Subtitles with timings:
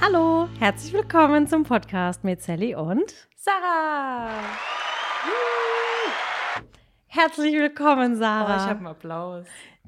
[0.00, 4.30] Hallo, herzlich willkommen zum Podcast mit Sally und Sarah.
[7.06, 8.54] Herzlich willkommen, Sarah.
[8.54, 9.46] Oh, ich habe einen Applaus.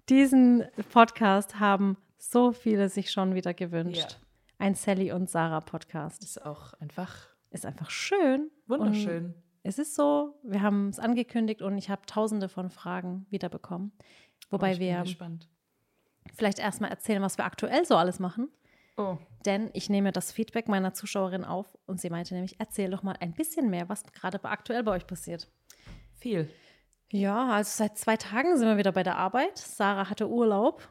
[0.09, 4.19] Diesen Podcast haben so viele sich schon wieder gewünscht.
[4.19, 4.27] Ja.
[4.59, 6.23] Ein Sally und Sarah Podcast.
[6.23, 8.51] Ist auch einfach Ist einfach schön.
[8.67, 9.25] wunderschön.
[9.27, 13.93] Und es ist so, wir haben es angekündigt und ich habe tausende von Fragen wiederbekommen.
[14.51, 15.49] Wobei oh, ich wir Bin gespannt.
[16.35, 18.51] vielleicht erstmal erzählen, was wir aktuell so alles machen.
[19.03, 23.03] Oh, Denn ich nehme das Feedback meiner Zuschauerin auf und sie meinte nämlich, erzähl doch
[23.03, 25.51] mal ein bisschen mehr, was gerade aktuell bei euch passiert.
[26.19, 26.49] viel.
[27.11, 29.59] Ja, also seit zwei Tagen sind wir wieder bei der Arbeit.
[29.59, 30.89] Sarah hatte Urlaub.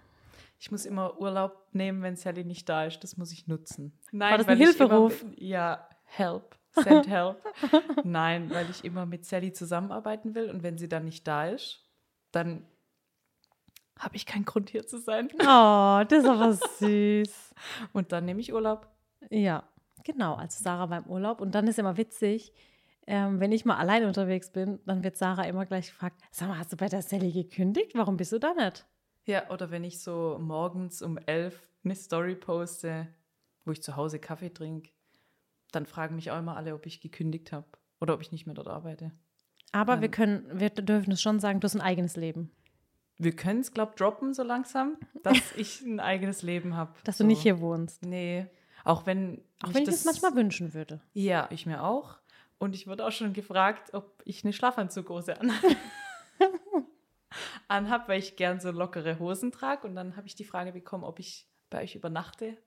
[0.60, 3.00] Ich muss immer Urlaub nehmen, wenn Sally nicht da ist.
[3.04, 3.98] Das muss ich nutzen.
[4.12, 5.24] War das ein Hilferuf?
[5.24, 6.56] Immer, ja, help.
[6.74, 7.42] Send help.
[8.04, 11.84] Nein, weil ich immer mit Sally zusammenarbeiten will und wenn sie dann nicht da ist,
[12.32, 12.68] dann
[14.02, 15.30] habe ich keinen Grund hier zu sein.
[15.42, 17.54] Oh, das ist aber süß.
[17.94, 18.88] Und dann nehme ich Urlaub.
[19.30, 19.64] Ja,
[20.04, 20.36] genau.
[20.36, 22.52] Also Sarah war im Urlaub und dann ist immer witzig,
[23.08, 26.58] ähm, wenn ich mal allein unterwegs bin, dann wird Sarah immer gleich gefragt, sag mal,
[26.58, 27.92] hast du bei der Sally gekündigt?
[27.96, 28.86] Warum bist du da nicht?
[29.26, 33.08] Ja, oder wenn ich so morgens um elf eine Story poste,
[33.66, 34.90] wo ich zu Hause Kaffee trinke,
[35.72, 37.68] dann fragen mich auch immer alle, ob ich gekündigt habe
[38.00, 39.12] oder ob ich nicht mehr dort arbeite.
[39.72, 40.12] Aber wir Ähm.
[40.12, 42.52] können, wir dürfen es schon sagen, du hast ein eigenes Leben.
[43.24, 46.94] Wir können es, glaube ich, droppen so langsam, dass ich ein eigenes Leben habe.
[47.04, 47.24] Dass so.
[47.24, 48.04] du nicht hier wohnst.
[48.04, 48.48] Nee,
[48.84, 49.44] auch wenn.
[49.62, 51.02] Auch wenn ich es manchmal wünschen würde.
[51.14, 52.18] Ja, ich mir auch.
[52.58, 55.52] Und ich wurde auch schon gefragt, ob ich eine Schlafanzughose an
[57.68, 59.88] anhab, weil ich gern so lockere Hosen trage.
[59.88, 62.58] Und dann habe ich die Frage bekommen, ob ich bei euch übernachte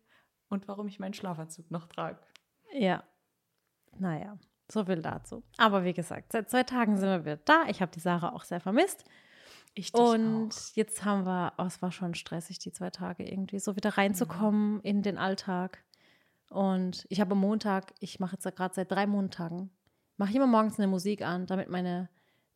[0.48, 2.20] und warum ich meinen Schlafanzug noch trage.
[2.72, 3.04] Ja.
[3.96, 4.36] Naja,
[4.70, 5.44] so viel dazu.
[5.58, 7.64] Aber wie gesagt, seit zwei Tagen sind wir wieder da.
[7.68, 9.04] Ich habe die Sarah auch sehr vermisst.
[9.74, 10.76] Ich dich Und auch.
[10.76, 14.80] jetzt haben wir, oh, es war schon stressig, die zwei Tage irgendwie, so wieder reinzukommen
[14.82, 15.82] in den Alltag.
[16.50, 19.70] Und ich habe am Montag, ich mache jetzt gerade seit drei Montagen,
[20.16, 22.08] mache ich immer morgens eine Musik an, damit meine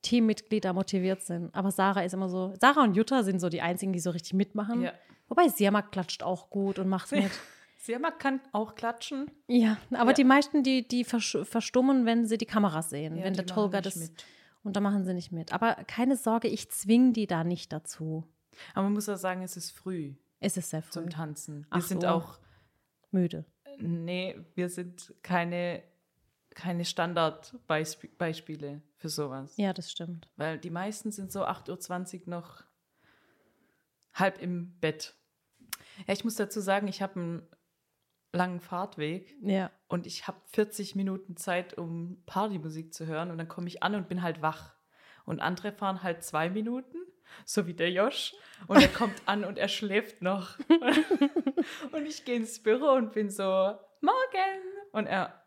[0.03, 1.53] Teammitglieder motiviert sind.
[1.55, 4.35] Aber Sarah ist immer so, Sarah und Jutta sind so die einzigen, die so richtig
[4.35, 4.83] mitmachen.
[4.83, 4.93] Ja.
[5.27, 7.31] Wobei Siama klatscht auch gut und macht mit.
[7.79, 9.31] Siama kann auch klatschen.
[9.49, 10.15] Ja, aber Ja.
[10.15, 13.97] die meisten, die, die verstummen, wenn sie die Kameras sehen, Ja, wenn der Tolga das.
[13.97, 14.13] mit.
[14.69, 15.55] Und da machen sie nicht mit.
[15.55, 18.29] Aber keine Sorge, ich zwinge die da nicht dazu.
[18.75, 20.91] Aber man muss ja sagen, es ist früh Es ist sehr früh.
[20.91, 21.61] zum Tanzen.
[21.63, 22.09] Wir Ach sind so.
[22.09, 22.39] auch,
[23.11, 23.47] Müde.
[23.79, 25.83] nee, wir sind keine,
[26.51, 29.57] keine Standardbeispiele für sowas.
[29.57, 30.29] Ja, das stimmt.
[30.37, 32.63] Weil die meisten sind so 8.20 Uhr noch
[34.13, 35.15] halb im Bett.
[36.07, 37.43] Ja, ich muss dazu sagen, ich habe einen
[38.33, 39.71] langen Fahrtweg Ja.
[39.89, 43.95] und ich habe 40 Minuten Zeit, um Partymusik zu hören und dann komme ich an
[43.95, 44.75] und bin halt wach.
[45.25, 46.97] Und andere fahren halt zwei Minuten,
[47.45, 48.35] so wie der Josh.
[48.67, 50.59] Und er kommt an und er schläft noch.
[51.93, 53.43] und ich gehe ins Büro und bin so,
[54.01, 54.63] morgen.
[54.93, 55.43] Und er,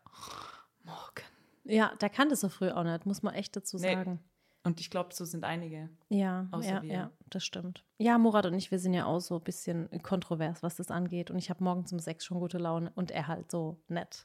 [0.84, 1.24] morgen.
[1.64, 4.18] Ja, der kann das so früh auch nicht, muss man echt dazu Nee.
[4.64, 5.88] Und ich glaube, so sind einige.
[6.08, 6.92] Ja, Außer ja, wir.
[6.92, 7.82] ja, das stimmt.
[7.98, 11.32] Ja, Murat und ich, wir sind ja auch so ein bisschen kontrovers, was das angeht.
[11.32, 14.24] Und ich habe morgens um sechs schon gute Laune und er halt so nett.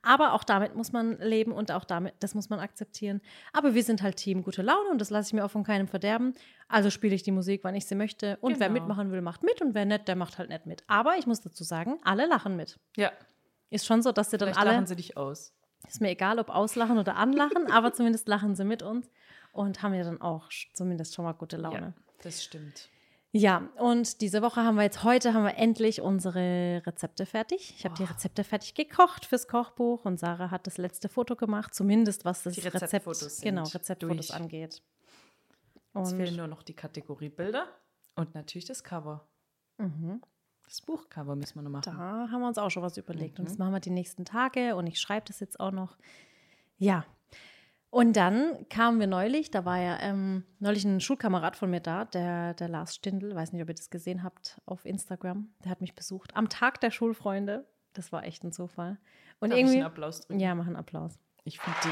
[0.00, 3.20] Aber auch damit muss man leben und auch damit, das muss man akzeptieren.
[3.52, 5.88] Aber wir sind halt Team gute Laune und das lasse ich mir auch von keinem
[5.88, 6.34] verderben.
[6.68, 8.36] Also spiele ich die Musik, wann ich sie möchte.
[8.40, 8.80] Und wer Genau.
[8.80, 9.60] mitmachen will, macht mit.
[9.62, 10.84] Und wer nett, der macht halt nicht mit.
[10.86, 12.78] Aber ich muss dazu sagen, alle lachen mit.
[12.96, 13.10] Ja,
[13.70, 14.70] Ist schon so, dass sie dann vielleicht alle.
[14.72, 15.52] lachen sie dich aus.
[15.88, 19.10] Ist mir egal, ob auslachen oder anlachen, aber zumindest lachen sie mit uns
[19.52, 21.94] und haben ja dann auch zumindest schon mal gute Laune.
[21.96, 22.88] Ja, das stimmt.
[23.34, 27.74] Ja, und diese Woche haben wir jetzt, heute haben wir endlich unsere Rezepte fertig.
[27.78, 31.74] Ich habe die Rezepte fertig gekocht fürs Kochbuch und Sarah hat das letzte Foto gemacht,
[31.74, 34.34] zumindest was das Die Rezept, Rezeptfotos sind genau, Rezeptfotos durch.
[34.38, 34.82] angeht.
[35.94, 37.68] Jetzt fehlen Und nur noch die Kategorie Bilder
[38.16, 39.26] und natürlich das Cover.
[39.78, 40.20] mhm,
[40.66, 41.84] Das Buchcover müssen wir noch machen.
[41.96, 43.48] da haben wir uns auch schon was überlegt und Mhm.
[43.48, 45.96] das machen wir die nächsten Tage und ich schreibe das jetzt auch noch.
[46.76, 47.06] Ja.
[47.92, 52.06] Und dann kamen wir neulich, da war ja ähm, neulich ein Schulkamerad von mir da,
[52.06, 55.82] der, der Lars Stindl, weiß nicht, ob ihr das gesehen habt auf Instagram, der hat
[55.82, 57.66] mich besucht am Tag der Schulfreunde.
[57.92, 58.96] Das war echt ein Zufall.
[59.40, 59.76] Und Darf ich irgendwie.
[59.76, 60.40] einen Applaus drücken?
[60.40, 61.18] Ja, mach einen Applaus.
[61.44, 61.90] Ich finde die.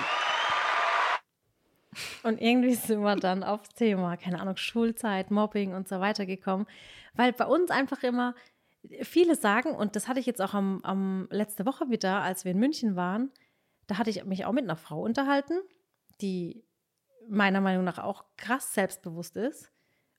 [2.26, 6.66] Und irgendwie sind wir dann aufs Thema, keine Ahnung, Schulzeit, Mobbing und so weiter gekommen.
[7.12, 8.34] Weil bei uns einfach immer
[9.02, 12.52] viele sagen, und das hatte ich jetzt auch am, am letzte Woche wieder, als wir
[12.52, 13.30] in München waren,
[13.86, 15.60] da hatte ich mich auch mit einer Frau unterhalten,
[16.20, 16.64] die
[17.28, 19.70] meiner Meinung nach auch krass selbstbewusst ist.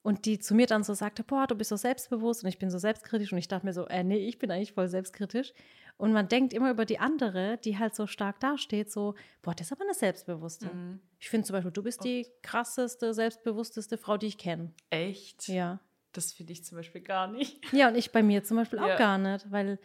[0.04, 2.72] Und die zu mir dann so sagte, boah, du bist so selbstbewusst und ich bin
[2.72, 3.32] so selbstkritisch.
[3.32, 5.54] Und ich dachte mir so, äh, nee, ich bin eigentlich voll selbstkritisch.
[5.98, 9.14] Und man denkt immer über die andere, die halt so stark dasteht, so,
[9.44, 10.74] boah, das ist aber eine Selbstbewusste.
[10.74, 11.00] Mhm.
[11.20, 14.74] Ich finde zum Beispiel, du bist die krasseste, selbstbewussteste Frau, die ich kenne.
[14.90, 15.48] Echt?
[15.48, 15.80] Ja.
[16.14, 17.62] Das finde ich zum Beispiel gar nicht.
[17.72, 18.98] Ja, und ich bei mir zum Beispiel auch Ja.
[18.98, 19.78] gar nicht, weil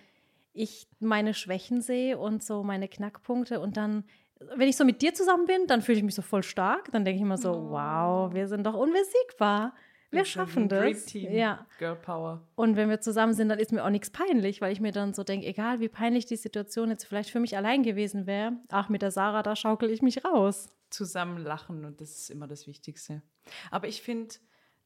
[0.55, 4.05] ich meine Schwächen sehe und so meine Knackpunkte und dann,
[4.41, 6.91] wenn ich so mit dir zusammen bin, dann fühle ich mich so voll stark.
[6.93, 7.71] Dann denke ich immer so, oh.
[7.71, 9.75] wow, wir sind doch unbesiegbar.
[10.11, 10.81] Wir schaffen das.
[10.81, 11.33] Dream Team.
[11.33, 11.67] Ja.
[11.79, 12.43] Girl Power.
[12.55, 15.15] Und wenn wir zusammen sind, dann ist mir auch nichts peinlich, weil ich mir dann
[15.15, 18.89] so denke, egal wie peinlich die Situation jetzt vielleicht für mich allein gewesen wäre, ach,
[18.89, 20.69] mit der Sarah, da schaukel ich mich raus.
[20.91, 23.23] Zusammen lachen und das ist immer das Wichtigste.
[23.71, 24.37] Aber ich finde,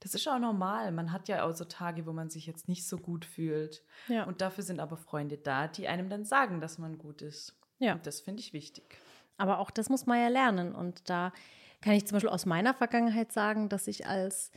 [0.00, 0.91] das ist auch normal.
[0.93, 3.85] Man hat ja auch so Tage, wo man sich jetzt nicht so gut fühlt.
[4.08, 4.25] Ja.
[4.25, 7.55] Und dafür sind aber Freunde da, die einem dann sagen, dass man gut ist.
[7.79, 7.94] Ja.
[7.94, 8.99] Und das finde ich wichtig.
[9.40, 10.75] Aber auch das muss man ja lernen.
[10.75, 11.32] Und da
[11.81, 14.50] kann ich zum Beispiel aus meiner Vergangenheit sagen, dass ich als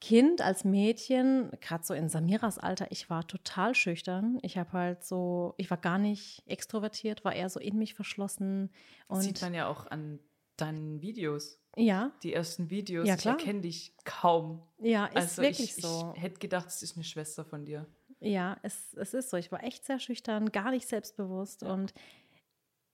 [0.00, 4.38] Kind, als Mädchen, gerade so in Samiras Alter, ich war total schüchtern.
[4.42, 8.70] Ich habe halt so, ich war gar nicht extrovertiert, war eher so in mich verschlossen.
[9.08, 10.18] Und Sieht man ja auch an
[10.58, 11.58] deinen Videos.
[11.76, 12.12] Ja.
[12.22, 13.36] Die ersten Videos, ja, klar.
[13.36, 14.62] ich erkenne dich kaum.
[14.78, 16.12] Ja, ist also wirklich ich, so.
[16.14, 17.86] Ich hätte gedacht, es ist eine Schwester von dir.
[18.20, 19.36] Ja, es, es ist so.
[19.36, 21.62] Ich war echt sehr schüchtern, gar nicht selbstbewusst.
[21.62, 21.72] Ja.
[21.72, 21.92] Und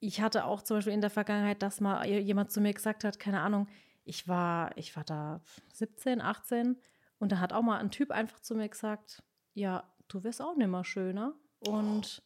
[0.02, 3.20] ich hatte auch zum Beispiel in der Vergangenheit, dass mal jemand zu mir gesagt hat,
[3.20, 3.68] keine Ahnung,
[4.04, 5.40] ich war, ich war da
[5.74, 6.76] 17, 18
[7.18, 9.22] und da hat auch mal ein Typ einfach zu mir gesagt,
[9.54, 12.20] ja, du wirst auch nicht mehr schöner und,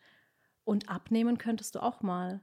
[0.64, 0.70] oh.
[0.70, 2.40] und abnehmen könntest du auch mal.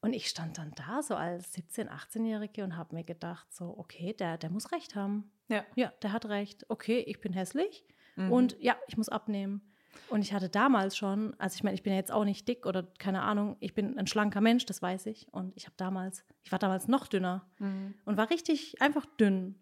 [0.00, 4.12] Und ich stand dann da so als 17-, 18-Jährige und habe mir gedacht, so, okay,
[4.12, 5.32] der, der muss recht haben.
[5.48, 5.64] Ja.
[5.74, 6.66] Ja, der hat recht.
[6.68, 8.30] Okay, ich bin hässlich mhm.
[8.30, 9.71] und ja, ich muss abnehmen.
[10.08, 12.66] Und ich hatte damals schon, also ich meine, ich bin ja jetzt auch nicht dick
[12.66, 15.26] oder keine Ahnung, ich bin ein schlanker Mensch, das weiß ich.
[15.32, 17.94] Und ich habe damals, ich war damals noch dünner mhm.
[18.04, 19.58] und war richtig einfach dünn.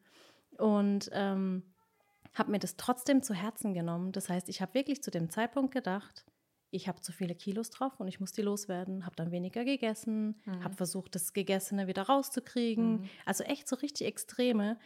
[0.58, 1.62] Und ähm,
[2.34, 4.12] habe mir das trotzdem zu Herzen genommen.
[4.12, 6.24] Das heißt, ich habe wirklich zu dem Zeitpunkt gedacht,
[6.70, 9.04] ich habe zu viele Kilos drauf und ich muss die loswerden.
[9.04, 10.64] Habe dann weniger gegessen, mhm.
[10.64, 13.00] habe versucht, das Gegessene wieder rauszukriegen.
[13.00, 13.08] Mhm.
[13.26, 14.78] Also echt so richtig Extreme.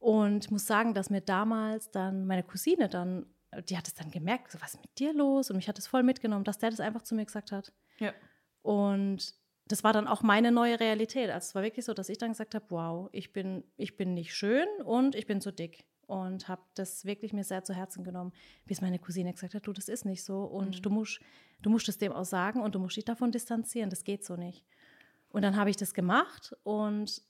[0.00, 3.26] Und muss sagen, dass mir damals dann meine Cousine dann,
[3.62, 5.50] die hat es dann gemerkt, so, was ist mit dir los?
[5.50, 7.72] Und mich hat es voll mitgenommen, dass der das einfach zu mir gesagt hat.
[7.98, 8.12] Ja.
[8.62, 9.34] Und
[9.66, 11.30] das war dann auch meine neue Realität.
[11.30, 14.14] Also es war wirklich so, dass ich dann gesagt habe, wow, ich bin, ich bin
[14.14, 18.04] nicht schön und ich bin zu dick und habe das wirklich mir sehr zu Herzen
[18.04, 18.32] genommen,
[18.66, 20.82] bis meine Cousine gesagt hat, du, das ist nicht so und mhm.
[20.82, 21.20] du musst,
[21.62, 24.36] du musst es dem auch sagen und du musst dich davon distanzieren, das geht so
[24.36, 24.64] nicht.
[25.30, 27.22] Und dann habe ich das gemacht und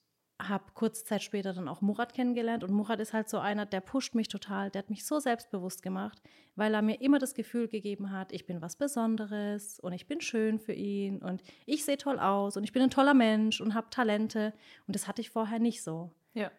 [0.48, 3.80] habe kurze Zeit später dann auch Murat kennengelernt und Murat ist halt so einer, der
[3.80, 6.20] pusht mich total, der hat mich so selbstbewusst gemacht,
[6.56, 10.20] weil er mir immer das Gefühl gegeben hat, ich bin was Besonderes und ich bin
[10.20, 13.74] schön für ihn und ich sehe toll aus und ich bin ein toller Mensch und
[13.74, 14.52] habe Talente
[14.86, 16.10] und das hatte ich vorher nicht so.
[16.34, 16.50] Ja.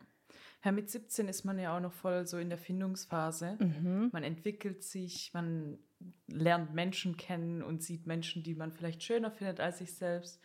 [0.63, 3.55] Ja, mit 17 ist man ja auch noch voll so in der Findungsphase.
[3.59, 4.09] Mhm.
[4.11, 5.77] Man entwickelt sich, man
[6.27, 10.41] lernt Menschen kennen und sieht Menschen, die man vielleicht schöner findet als sich selbst.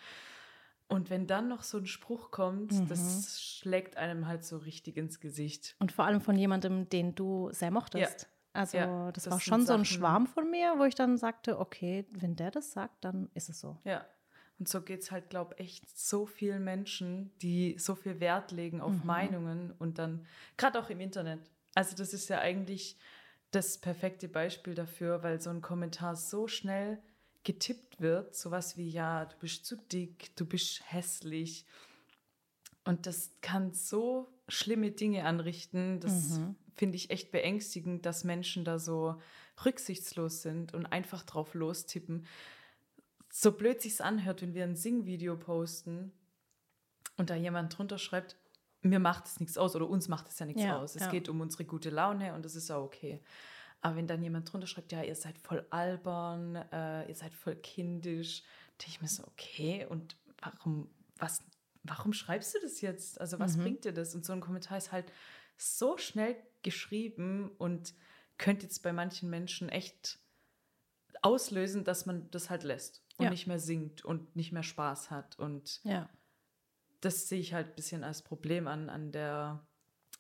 [0.90, 2.88] Und wenn dann noch so ein Spruch kommt, mhm.
[2.88, 5.76] das schlägt einem halt so richtig ins Gesicht.
[5.78, 8.22] Und vor allem von jemandem, den du sehr mochtest.
[8.22, 8.28] Ja.
[8.52, 11.60] Also ja, das, das, war schon so ein Schwarm von mir, wo ich dann sagte,
[11.60, 13.78] okay, wenn der das sagt, dann ist es so.
[13.84, 14.04] Ja,
[14.58, 18.50] und so geht es halt, glaube ich, echt so vielen Menschen, die so viel Wert
[18.50, 19.06] legen auf mhm.
[19.06, 20.26] Meinungen und dann,
[20.56, 21.40] gerade auch im Internet.
[21.74, 22.98] Also das ist ja eigentlich
[23.52, 27.00] das perfekte Beispiel dafür, weil so ein Kommentar so schnell
[27.44, 31.64] getippt wird, sowas wie, ja, du bist zu dick, du bist hässlich.
[32.84, 36.00] Und das kann so schlimme Dinge anrichten.
[36.00, 36.56] Das mhm.
[36.76, 39.20] finde ich echt beängstigend, dass Menschen da so
[39.64, 42.26] rücksichtslos sind und einfach drauf lostippen
[43.30, 46.12] so blöd sich's anhört, wenn wir ein Sing-Video posten
[47.16, 48.36] und da jemand drunter schreibt,
[48.82, 50.96] mir macht es nichts aus oder uns macht es ja nichts ja, aus.
[50.96, 51.10] Es ja.
[51.10, 53.20] geht um unsere gute Laune und das ist auch okay.
[53.80, 57.56] Aber wenn dann jemand drunter schreibt, ja, ihr seid voll albern, äh, ihr seid voll
[57.56, 58.42] kindisch,
[58.78, 61.42] denke ich mir so, okay, und warum, was,
[61.82, 63.20] warum schreibst du das jetzt?
[63.20, 63.62] Also was mhm.
[63.62, 64.14] bringt dir das?
[64.14, 65.10] Und so ein Kommentar ist halt
[65.56, 67.94] so schnell geschrieben und
[68.38, 70.18] könnte jetzt bei manchen Menschen echt
[71.22, 73.30] auslösen, dass man das halt lässt und ja.
[73.30, 75.38] nicht mehr singt und nicht mehr Spaß hat.
[75.38, 76.08] Und ja.
[77.00, 79.66] das sehe ich halt ein bisschen als Problem an, an der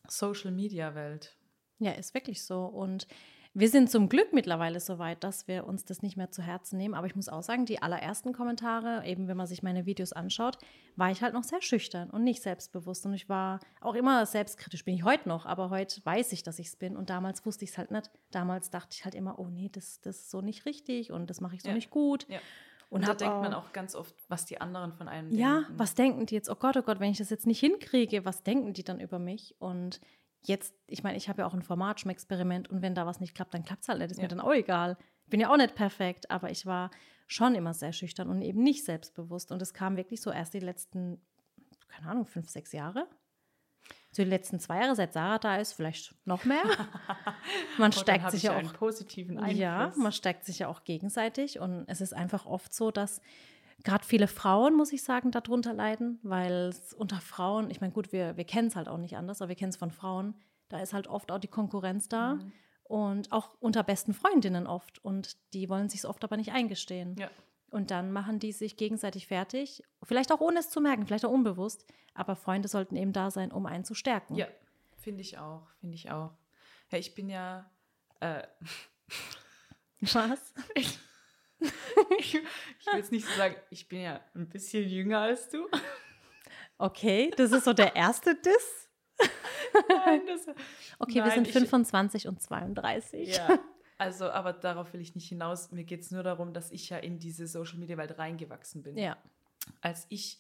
[0.08, 1.36] Social-Media-Welt.
[1.78, 2.66] Ja, ist wirklich so.
[2.66, 3.06] Und
[3.52, 6.76] wir sind zum Glück mittlerweile so weit, dass wir uns das nicht mehr zu Herzen
[6.76, 6.94] nehmen.
[6.94, 10.58] Aber ich muss auch sagen, die allerersten Kommentare, eben wenn man sich meine Videos anschaut,
[10.94, 13.06] war ich halt noch sehr schüchtern und nicht selbstbewusst.
[13.06, 16.60] Und ich war auch immer selbstkritisch, bin ich heute noch, aber heute weiß ich, dass
[16.60, 16.96] ich es bin.
[16.96, 18.08] Und damals wusste ich es halt nicht.
[18.30, 21.40] Damals dachte ich halt immer, oh nee, das, das ist so nicht richtig und das
[21.40, 21.74] mache ich so ja.
[21.74, 22.28] nicht gut.
[22.28, 22.38] Ja.
[22.88, 25.72] Und, und da denkt man auch ganz oft, was die anderen von einem ja, denken.
[25.72, 26.50] Ja, was denken die jetzt?
[26.50, 29.18] Oh Gott, oh Gott, wenn ich das jetzt nicht hinkriege, was denken die dann über
[29.18, 29.56] mich?
[29.58, 30.00] Und
[30.42, 33.34] jetzt, ich meine, ich habe ja auch ein Format, Experiment und wenn da was nicht
[33.34, 34.10] klappt, dann klappt es halt nicht.
[34.10, 34.22] Ist ja.
[34.24, 34.96] mir dann auch egal.
[35.24, 36.90] Ich bin ja auch nicht perfekt, aber ich war
[37.26, 39.52] schon immer sehr schüchtern und eben nicht selbstbewusst.
[39.52, 41.20] Und es kam wirklich so erst die letzten,
[41.88, 43.06] keine Ahnung, fünf, sechs Jahre.
[44.12, 46.64] So die letzten zwei Jahre, seit Sarah da ist, vielleicht noch mehr.
[47.78, 48.72] Man Oh, stärkt sich ich ja auch.
[48.72, 49.58] positiven Einfluss.
[49.58, 51.60] Ja, man stärkt sich ja auch gegenseitig.
[51.60, 53.20] Und es ist einfach oft so, dass
[53.84, 58.12] gerade viele Frauen, muss ich sagen, darunter leiden, weil es unter Frauen, ich meine, gut,
[58.12, 60.34] wir, wir kennen es halt auch nicht anders, aber wir kennen es von Frauen,
[60.68, 62.34] da ist halt oft auch die Konkurrenz da.
[62.34, 62.52] Mhm.
[62.84, 65.04] Und auch unter besten Freundinnen oft.
[65.04, 67.14] Und die wollen sich oft aber nicht eingestehen.
[67.20, 67.30] Ja.
[67.70, 69.84] Und dann machen die sich gegenseitig fertig.
[70.02, 71.86] Vielleicht auch ohne es zu merken, vielleicht auch unbewusst.
[72.14, 74.34] Aber Freunde sollten eben da sein, um einen zu stärken.
[74.34, 74.48] Ja,
[74.96, 76.32] finde ich auch, finde ich auch.
[76.90, 77.70] Ja, ich bin ja,
[78.18, 78.42] äh,
[80.00, 80.52] Was?
[80.74, 80.98] ich,
[82.18, 82.42] ich will
[82.96, 85.68] jetzt nicht so sagen, ich bin ja ein bisschen jünger als du.
[86.78, 88.88] Okay, das ist so der erste Diss.
[89.88, 90.46] Nein, das,
[90.98, 93.36] Okay, wir Nein, sind ich- 25 und 32.
[93.36, 93.58] Ja,
[93.98, 95.70] also, aber darauf will ich nicht hinaus.
[95.72, 98.96] Mir geht es nur darum, dass ich ja in diese Social Media Welt reingewachsen bin.
[98.96, 99.16] Ja.
[99.82, 100.38] Als ich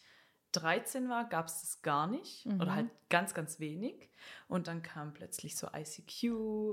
[0.52, 2.60] 13 war, gab es das gar nicht Mhm.
[2.60, 4.08] oder halt ganz, ganz wenig.
[4.48, 6.32] Und dann kam plötzlich so ICQ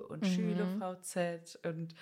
[0.09, 0.25] und Mhm.
[0.25, 1.93] SchülerVZ und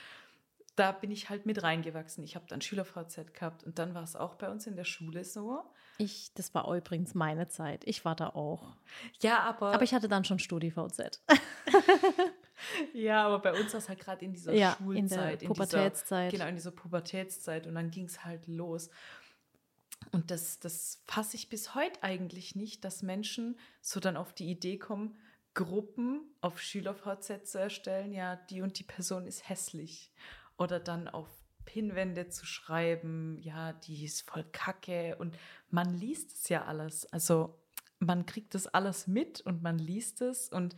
[0.75, 2.24] da bin ich halt mit reingewachsen.
[2.24, 5.24] Ich habe dann SchülerVZ gehabt und dann war es auch bei uns in der Schule
[5.24, 5.63] so.
[5.98, 7.84] Ich, das war übrigens meine Zeit.
[7.86, 8.75] Ich war da auch.
[9.22, 11.22] Ja, aber, Aber ich hatte dann schon StudiVZ.
[12.94, 16.32] ja, aber bei uns war es halt gerade in dieser Ja, Schulzeit, in der Pubertätszeit.
[16.32, 18.89] Dieser, genau, in dieser Pubertätszeit und dann ging es halt los.
[20.12, 24.50] Und das, das fasse ich bis heute eigentlich nicht, dass Menschen so dann auf die
[24.50, 25.17] Idee kommen,
[25.53, 30.12] Gruppen auf SchülerVZ zu erstellen, ja, die und die Person ist hässlich.
[30.57, 31.27] Oder dann auf
[31.65, 35.17] Pinwände zu schreiben, ja, die ist voll kacke.
[35.17, 35.38] Und
[35.69, 37.12] man liest es ja alles.
[37.12, 37.59] Also
[38.00, 40.50] man kriegt das alles mit und man liest es.
[40.50, 40.75] Und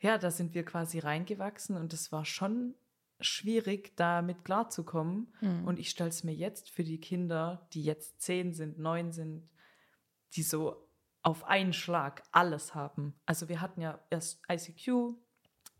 [0.00, 2.74] ja, da sind wir quasi reingewachsen und es war schon
[3.20, 5.32] schwierig, damit klarzukommen.
[5.40, 5.66] Mhm.
[5.66, 9.48] Und ich stelle es mir jetzt für die Kinder, die jetzt zehn sind, neun sind,
[10.34, 10.88] die so
[11.22, 13.14] auf einen Schlag alles haben.
[13.26, 15.14] Also wir hatten ja erst ICQ,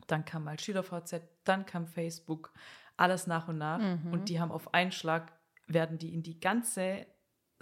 [0.06, 2.52] dann kam mal SchülerVZ, dann kam Facebook,
[3.00, 3.78] alles nach und nach.
[3.80, 4.12] Mhm.
[4.12, 5.32] Und die haben auf einen Schlag,
[5.66, 7.06] werden die in die ganze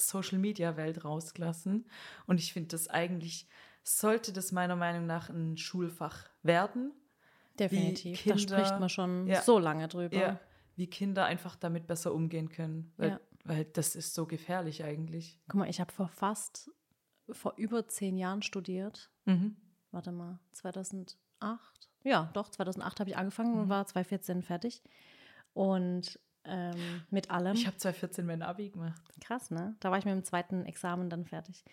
[0.00, 1.86] Social-Media-Welt rausgelassen.
[2.26, 3.48] Und ich finde das eigentlich,
[3.82, 6.92] sollte das meiner Meinung nach ein Schulfach werden.
[7.58, 8.20] Definitiv.
[8.22, 9.42] Kinder- da spricht man schon Ja.
[9.42, 10.16] so lange drüber.
[10.16, 10.40] Ja,
[10.76, 12.92] wie Kinder einfach damit besser umgehen können.
[12.96, 13.20] Weil, Ja.
[13.44, 15.40] weil das ist so gefährlich eigentlich.
[15.48, 16.70] Guck mal, ich habe vor fast,
[17.30, 19.10] vor über zehn Jahren studiert.
[19.24, 19.56] Mhm.
[19.90, 21.88] Warte mal, 2008?
[22.04, 23.70] Ja, doch, 2008 habe ich angefangen und Mhm.
[23.70, 24.82] war 2014 fertig.
[25.54, 27.54] Und ähm, mit allem.
[27.54, 29.02] Ich habe 2014 mein Abi gemacht.
[29.20, 29.76] Krass, ne?
[29.80, 31.64] Da war ich mit dem zweiten Examen dann fertig.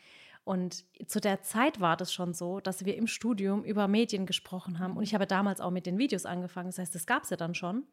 [0.44, 4.77] Und zu der Zeit war das schon so, dass wir im Studium über Medien gesprochen
[4.79, 4.96] haben.
[4.96, 6.67] Und ich habe damals auch mit den Videos angefangen.
[6.70, 7.84] Das heißt, das gab es ja dann schon.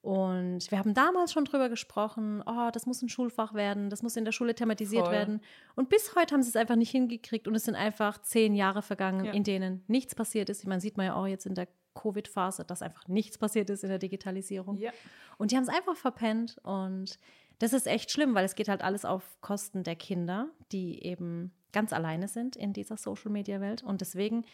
[0.00, 4.16] Und wir haben damals schon drüber gesprochen, oh, das muss ein Schulfach werden, das muss
[4.16, 5.12] in der Schule thematisiert Voll.
[5.12, 5.40] werden.
[5.74, 7.48] Und bis heute haben sie es einfach nicht hingekriegt.
[7.48, 9.32] Und es sind einfach zehn Jahre vergangen, Ja.
[9.32, 10.60] in denen nichts passiert ist.
[10.60, 13.82] Ich meine, sieht man ja auch jetzt in der Covid-Phase, dass einfach nichts passiert ist
[13.82, 14.76] in der Digitalisierung.
[14.78, 14.92] Ja.
[15.36, 16.58] Und die haben es einfach verpennt.
[16.62, 17.18] Und
[17.58, 21.52] das ist echt schlimm, weil es geht halt alles auf Kosten der Kinder, die eben
[21.72, 23.82] ganz alleine sind in dieser Social-Media-Welt.
[23.82, 24.44] Und deswegen,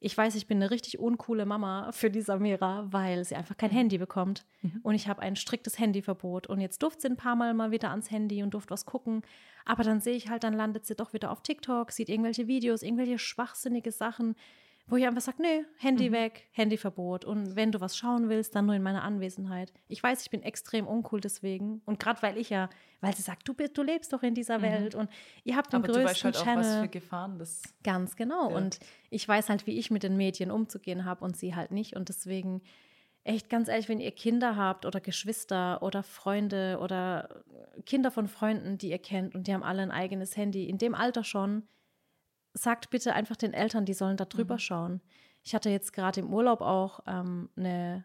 [0.00, 3.70] ich weiß, ich bin eine richtig uncoole Mama für die Samira, weil sie einfach kein
[3.70, 4.44] Handy bekommt.
[4.82, 6.46] Und ich habe ein striktes Handyverbot.
[6.46, 9.22] Und jetzt durfte sie ein paar Mal mal wieder ans Handy und durfte was gucken.
[9.64, 12.82] Aber dann sehe ich halt, dann landet sie doch wieder auf TikTok, sieht irgendwelche Videos,
[12.82, 14.34] irgendwelche schwachsinnige Sachen,
[14.88, 17.24] wo ich einfach sage, nee, Handy weg, Handyverbot.
[17.24, 19.72] Und wenn du was schauen willst, dann nur in meiner Anwesenheit.
[19.88, 21.82] Ich weiß, ich bin extrem uncool deswegen.
[21.86, 22.68] Und gerade weil ich ja,
[23.00, 25.10] weil sie sagt, du, bist, du lebst doch in dieser Welt und
[25.42, 26.64] ihr habt den Aber du größten weißt halt auch, Channel.
[26.64, 27.62] was für Gefahren das.
[27.82, 28.50] Ganz genau.
[28.50, 28.56] Ja.
[28.56, 28.78] Und
[29.10, 31.96] ich weiß halt, wie ich mit den Medien umzugehen habe und sie halt nicht.
[31.96, 32.62] Und deswegen,
[33.24, 37.42] echt ganz ehrlich, wenn ihr Kinder habt oder Geschwister oder Freunde oder
[37.86, 40.94] Kinder von Freunden, die ihr kennt und die haben alle ein eigenes Handy, in dem
[40.94, 41.64] Alter schon,
[42.56, 44.60] sagt bitte einfach den Eltern, die sollen da drüber Mhm.
[44.60, 45.00] schauen.
[45.42, 48.04] Ich hatte jetzt gerade im Urlaub auch ähm, eine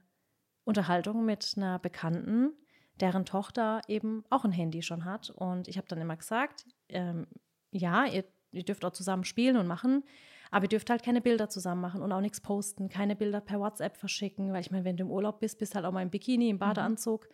[0.64, 2.54] Unterhaltung mit einer Bekannten,
[3.00, 5.30] deren Tochter eben auch ein Handy schon hat.
[5.32, 7.28] Und ich habe dann immer gesagt, ähm,
[7.72, 10.04] ja, ihr, ihr dürft auch zusammen spielen und machen,
[10.52, 13.60] aber ihr dürft halt keine Bilder zusammen machen und auch nichts posten, keine Bilder per
[13.60, 16.10] WhatsApp verschicken, weil ich meine, wenn du im Urlaub bist, bist halt auch mal im
[16.12, 17.28] Bikini, im Badeanzug.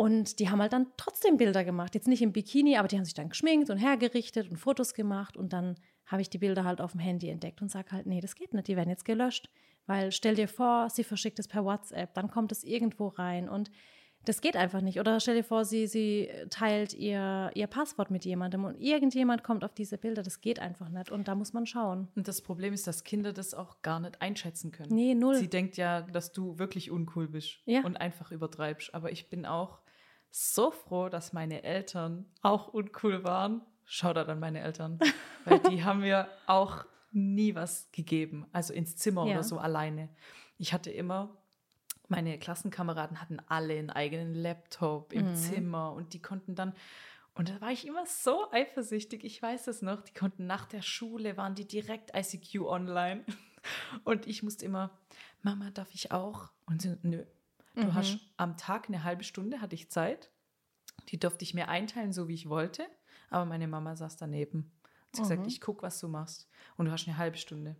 [0.00, 1.94] Und die haben halt dann trotzdem Bilder gemacht.
[1.94, 5.36] Jetzt nicht im Bikini, aber die haben sich dann geschminkt und hergerichtet und Fotos gemacht.
[5.36, 5.74] Und dann
[6.06, 8.54] habe ich die Bilder halt auf dem Handy entdeckt und sage halt, nee, das geht
[8.54, 9.50] nicht, die werden jetzt gelöscht.
[9.84, 13.70] Weil stell dir vor, sie verschickt es per WhatsApp, dann kommt es irgendwo rein und
[14.24, 14.98] das geht einfach nicht.
[15.00, 19.64] Oder stell dir vor, sie, sie teilt ihr, ihr Passwort mit jemandem und irgendjemand kommt
[19.64, 20.22] auf diese Bilder.
[20.22, 21.10] Das geht einfach nicht.
[21.10, 22.08] Und da muss man schauen.
[22.16, 24.94] Und das Problem ist, dass Kinder das auch gar nicht einschätzen können.
[24.94, 25.34] Nee, null.
[25.34, 27.82] Sie denkt ja, dass du wirklich uncool bist Ja.
[27.84, 28.94] und einfach übertreibst.
[28.94, 29.80] Aber ich bin auch
[30.30, 33.62] so froh, dass meine Eltern auch uncool waren.
[33.84, 34.98] Schau da an meine Eltern.
[35.44, 39.32] Weil die haben mir auch nie was gegeben, also ins Zimmer Ja.
[39.34, 40.08] oder so alleine.
[40.58, 41.36] Ich hatte immer,
[42.08, 45.34] meine Klassenkameraden hatten alle einen eigenen Laptop im Mhm.
[45.34, 46.74] Zimmer und die konnten dann,
[47.34, 50.82] und da war ich immer so eifersüchtig, ich weiß es noch, die konnten nach der
[50.82, 53.24] Schule, waren die direkt ICQ online.
[54.04, 54.90] Und ich musste immer,
[55.42, 56.50] Mama, darf ich auch?
[56.66, 57.24] Und sie, nö,
[57.74, 57.94] du Mhm.
[57.94, 60.30] hast am Tag eine halbe Stunde, hatte ich Zeit.
[61.08, 62.86] Die durfte ich mir einteilen, so wie ich wollte.
[63.30, 64.72] Aber meine Mama saß daneben.
[65.12, 65.48] Sie hat gesagt, Mhm.
[65.48, 66.48] ich gucke, was du machst.
[66.76, 67.76] Und du hast eine halbe Stunde.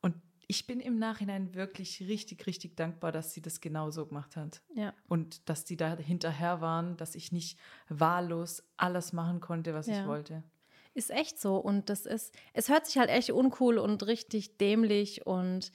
[0.00, 0.14] Und
[0.46, 4.62] ich bin im Nachhinein wirklich richtig, richtig dankbar, dass sie das genau so gemacht hat.
[4.74, 4.94] Ja.
[5.06, 9.96] Und dass die da hinterher waren, dass ich nicht wahllos alles machen konnte, was ich
[9.96, 10.06] Ja.
[10.06, 10.42] wollte.
[10.94, 11.56] Ist echt so.
[11.58, 15.70] Und das ist, es hört sich halt echt uncool und richtig dämlich und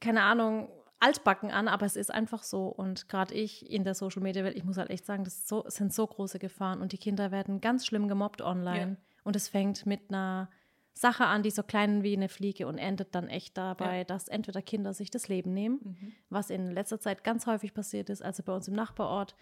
[0.00, 0.68] keine Ahnung,
[1.02, 2.68] altbacken an, aber es ist einfach so.
[2.68, 5.64] Und gerade ich in der Social Media Welt, ich muss halt echt sagen, das so,
[5.66, 8.92] sind so große Gefahren und die Kinder werden ganz schlimm gemobbt online.
[8.92, 8.96] Ja.
[9.24, 10.48] Und es fängt mit einer
[10.94, 14.04] Sache an, die so klein wie eine Fliege und endet dann echt dabei, Ja.
[14.04, 16.12] dass entweder Kinder sich das Leben nehmen, Mhm.
[16.28, 18.22] was in letzter Zeit ganz häufig passiert ist.
[18.22, 19.34] Also bei uns im Nachbarort,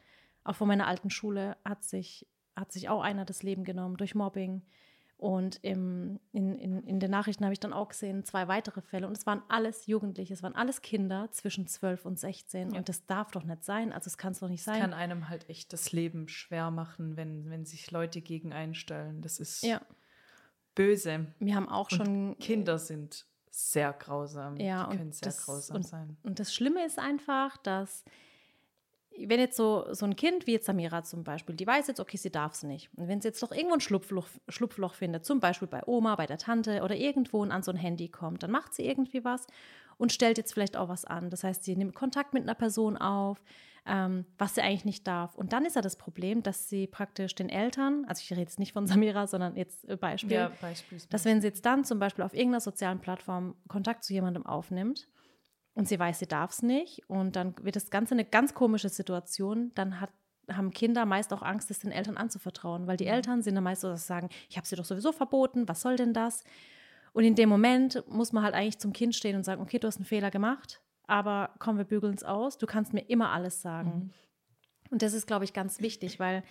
[0.45, 2.26] auch von meiner alten Schule, hat sich,
[2.57, 4.62] hat sich auch einer das Leben genommen durch Mobbing.
[5.20, 9.06] Und im, in, in, in den Nachrichten habe ich dann auch gesehen, zwei weitere Fälle.
[9.06, 12.70] Und es waren alles Jugendliche, es waren alles Kinder zwischen 12 und 16.
[12.70, 12.78] Ja.
[12.78, 13.92] Und das darf doch nicht sein.
[13.92, 14.80] Also es kann es doch nicht Es sein.
[14.80, 19.20] kann einem halt echt das Leben schwer machen, wenn, wenn sich Leute gegen einstellen.
[19.20, 19.82] Das ist ja,
[20.74, 21.26] böse.
[21.38, 24.56] wir haben auch Und schon Kinder sind sehr grausam.
[24.56, 26.16] Ja, Die und können sehr das- grausam und- sein.
[26.22, 28.04] Und das Schlimme ist einfach, dass,
[29.19, 32.17] wenn jetzt so, so ein Kind wie jetzt Samira zum Beispiel, die weiß jetzt, okay,
[32.17, 32.90] sie darf es nicht.
[32.97, 36.26] Und wenn sie jetzt doch irgendwo ein Schlupfloch, Schlupfloch findet, zum Beispiel bei Oma, bei
[36.26, 39.47] der Tante oder irgendwo und an so ein Handy kommt, dann macht sie irgendwie was
[39.99, 41.31] und stellt jetzt vielleicht auch was an.
[41.31, 43.43] Das heißt, sie nimmt Kontakt mit einer Person auf,
[43.87, 45.35] ähm, was sie eigentlich nicht darf.
[45.35, 48.59] Und dann ist ja das Problem, dass sie praktisch den Eltern, also ich rede jetzt
[48.59, 50.52] nicht von Samira, sondern jetzt äh, Beispiel, Ja,
[51.11, 55.09] dass wenn sie jetzt dann zum Beispiel auf irgendeiner sozialen Plattform Kontakt zu jemandem aufnimmt
[55.74, 58.88] und sie weiß, sie darf es nicht und dann wird das Ganze eine ganz komische
[58.88, 60.10] Situation, dann hat,
[60.50, 63.10] haben Kinder meist auch Angst, es den Eltern anzuvertrauen, weil die Mhm.
[63.10, 65.80] Eltern sind dann meist so, dass sie sagen, ich habe sie doch sowieso verboten, was
[65.80, 66.44] soll denn das?
[67.12, 69.87] Und in dem Moment muss man halt eigentlich zum Kind stehen und sagen, okay, du
[69.87, 73.62] hast einen Fehler gemacht, aber komm, wir bügeln es aus, du kannst mir immer alles
[73.62, 73.90] sagen.
[73.90, 74.11] Mhm.
[74.90, 76.42] Und das ist, glaube ich, ganz wichtig, weil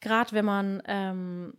[0.00, 1.54] gerade wenn man, ähm,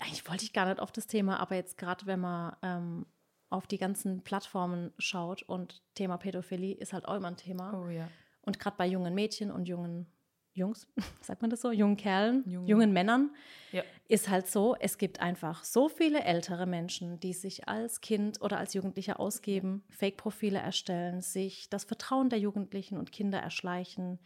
[0.00, 3.06] eigentlich wollte ich gar nicht auf das Thema, aber jetzt gerade wenn man ähm,
[3.52, 7.74] auf die ganzen Plattformen schaut und Thema Pädophilie ist halt auch immer ein Thema.
[7.78, 8.08] Oh ja.
[8.42, 10.06] Und gerade bei jungen Mädchen und jungen
[10.54, 10.86] Jungs,
[11.22, 12.68] sagt man das so, jungen Kerlen, Jungen.
[12.68, 13.30] jungen Männern,
[13.72, 13.82] Ja.
[14.08, 18.58] ist halt so, es gibt einfach so viele ältere Menschen, die sich als Kind oder
[18.58, 24.18] als Jugendlicher ausgeben, Fake-Profile erstellen, sich das Vertrauen der Jugendlichen und Kinder erschleichen,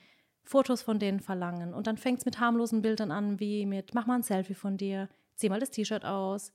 [0.43, 1.75] Fotos von denen verlangen.
[1.75, 4.77] Und dann fängt es mit harmlosen Bildern an, wie mit, mach mal ein Selfie von
[4.77, 6.53] dir, zieh mal das T-Shirt aus,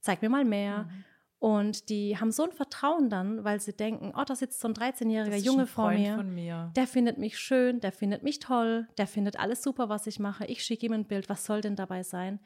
[0.00, 0.84] zeig mir mal mehr.
[0.84, 1.04] Mhm.
[1.40, 4.74] Und die haben so ein Vertrauen dann, weil sie denken, oh, da sitzt so ein
[4.74, 6.14] 13-jähriger Das ist Junge ein vor mir.
[6.14, 6.70] von mir.
[6.76, 10.44] Der findet mich schön, der findet mich toll, der findet alles super, was ich mache.
[10.44, 12.40] Ich schicke ihm ein Bild, was soll denn dabei sein?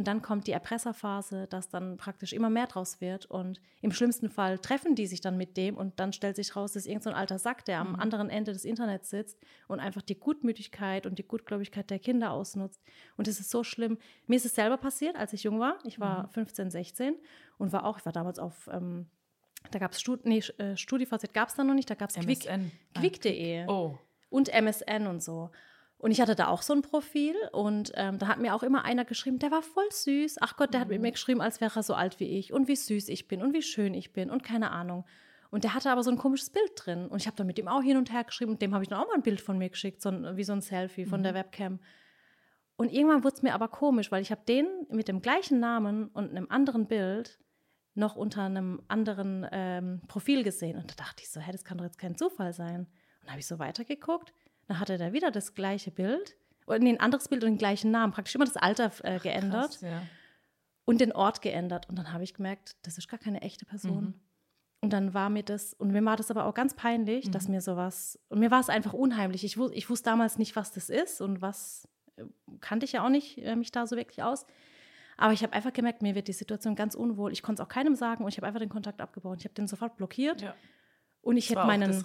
[0.00, 3.26] Und dann kommt die Erpresserphase, dass dann praktisch immer mehr draus wird.
[3.26, 6.72] Und im schlimmsten Fall treffen die sich dann mit dem und dann stellt sich raus,
[6.72, 10.00] dass irgendein so ein alter Sack, der am anderen Ende des Internets sitzt und einfach
[10.00, 12.82] die Gutmütigkeit und die Gutgläubigkeit der Kinder ausnutzt.
[13.18, 13.98] Und es ist so schlimm.
[14.26, 15.76] Mir ist es selber passiert, als ich jung war.
[15.84, 17.14] Ich war 15, 16
[17.58, 19.04] und war auch, ich war damals auf, ähm,
[19.70, 22.16] da gab es Stud nee, äh, StudiVZ gab es da noch nicht, da gab es
[22.16, 22.48] Quick.
[22.48, 22.58] Ah,
[22.98, 23.98] Quick.de Oh,
[24.30, 25.50] und MSN und so.
[26.00, 28.84] Und ich hatte da auch so ein Profil und ähm, da hat mir auch immer
[28.86, 30.38] einer geschrieben, der war voll süß.
[30.40, 30.94] Ach Gott, der hat Mhm.
[30.94, 33.42] mit mir geschrieben, als wäre er so alt wie ich und wie süß ich bin
[33.42, 35.04] und wie schön ich bin und keine Ahnung.
[35.50, 37.06] Und der hatte aber so ein komisches Bild drin.
[37.06, 38.88] Und ich habe da mit ihm auch hin und her geschrieben und dem habe ich
[38.88, 41.20] dann auch mal ein Bild von mir geschickt, so ein, wie so ein Selfie von
[41.20, 41.24] Mhm.
[41.24, 41.80] der Webcam.
[42.76, 46.08] Und irgendwann wurde es mir aber komisch, weil ich habe den mit dem gleichen Namen
[46.08, 47.38] und einem anderen Bild
[47.94, 50.78] noch unter einem anderen ähm, Profil gesehen.
[50.78, 52.80] Und da dachte ich so, hä, das kann doch jetzt kein Zufall sein.
[52.86, 52.88] Und
[53.24, 54.32] dann habe ich so weitergeguckt.
[54.70, 56.36] Dann hatte der wieder das gleiche Bild.
[56.64, 58.12] Oder nee, ein anderes Bild und den gleichen Namen.
[58.12, 60.02] Praktisch immer das Alter äh, geändert krass, ja.
[60.84, 61.88] und den Ort geändert.
[61.88, 64.04] Und dann habe ich gemerkt, das ist gar keine echte Person.
[64.04, 64.14] Mhm.
[64.80, 67.54] Und dann war mir das, und mir war das aber auch ganz peinlich, dass Mhm.
[67.54, 69.42] mir sowas, und mir war es einfach unheimlich.
[69.42, 72.22] Ich, wus, ich wusste damals nicht, was das ist und was, äh,
[72.60, 74.46] kannte ich ja auch nicht äh, mich da so wirklich aus.
[75.16, 77.32] Aber ich habe einfach gemerkt, mir wird die Situation ganz unwohl.
[77.32, 79.38] Ich konnte es auch keinem sagen und ich habe einfach den Kontakt abgebaut.
[79.40, 80.54] Ich habe den sofort blockiert ja.
[81.22, 82.04] Und ich Das hätte meinen,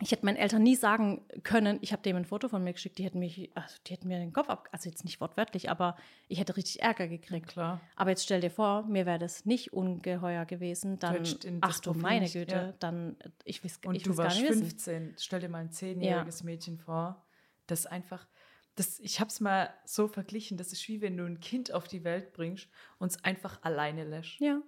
[0.00, 2.98] ich hätte meinen Eltern nie sagen können, ich habe dem ein Foto von mir geschickt,
[2.98, 5.96] die hätten mich, also die hätten mir den Kopf ab, also jetzt nicht wortwörtlich, aber
[6.28, 7.48] ich hätte richtig Ärger gekriegt.
[7.48, 7.80] Klar.
[7.96, 11.24] Aber jetzt stell dir vor, mir wäre das nicht ungeheuer gewesen, dann,
[11.62, 12.74] ach du meine nicht, Güte, ja.
[12.80, 14.66] dann, ich weiß, Und ich du will's gar warst nicht wissen.
[14.66, 15.14] 15.
[15.18, 17.24] Stell dir mal ein zehnjähriges Mädchen vor,
[17.66, 18.28] das einfach,
[18.74, 21.88] das, ich habe es mal so verglichen, das ist wie wenn du ein Kind auf
[21.88, 24.38] die Welt bringst und es einfach alleine lässt.
[24.38, 24.60] Ja,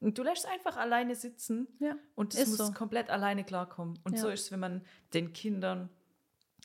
[0.00, 2.72] Und du lässt einfach alleine sitzen Ja, und es muss so.
[2.72, 3.98] komplett alleine klarkommen.
[4.04, 4.22] Und Ja.
[4.22, 5.90] so ist es, wenn man den Kindern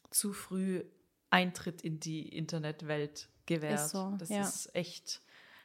[0.09, 0.83] zu früh
[1.29, 3.79] Eintritt in die Internetwelt gewährt.
[3.81, 4.41] Ist so, das ja.
[4.41, 5.21] ist echt,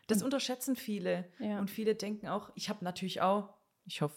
[0.09, 1.31] das unterschätzen viele.
[1.39, 3.55] Und viele denken auch, ich habe natürlich auch,
[3.85, 4.17] ich hoffe,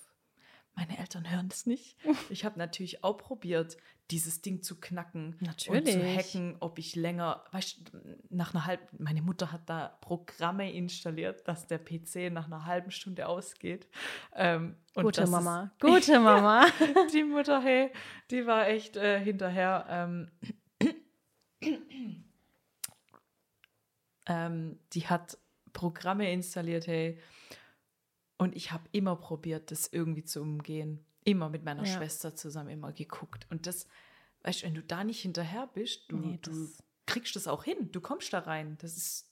[0.75, 1.97] meine Eltern hören das nicht.
[2.29, 3.77] Ich habe natürlich auch probiert,
[4.11, 6.17] dieses Ding zu knacken und zu Natürlich.
[6.17, 11.47] hacken, ob ich länger, weißt du, nach einer halben, meine Mutter hat da Programme installiert,
[11.47, 13.87] dass der PC nach einer halben Stunde ausgeht.
[14.35, 15.71] Ähm, Gute das ist- Mama.
[15.79, 16.65] Gute Mama.
[17.13, 17.91] die Mutter, hey,
[18.29, 19.85] die war echt äh, hinterher.
[19.89, 20.31] Ähm,
[24.27, 25.37] ähm, die hat
[25.71, 27.19] Programme installiert, hey.
[28.43, 30.99] Und ich habe immer probiert, das irgendwie zu umgehen.
[31.23, 31.97] Immer mit meiner Ja.
[31.97, 33.47] Schwester zusammen immer geguckt.
[33.49, 33.87] Und das,
[34.43, 36.67] weißt du, wenn du da nicht hinterher bist, du, Nee, du
[37.05, 37.89] kriegst das auch hin.
[37.91, 38.77] Du kommst da rein.
[38.81, 39.29] Das ist,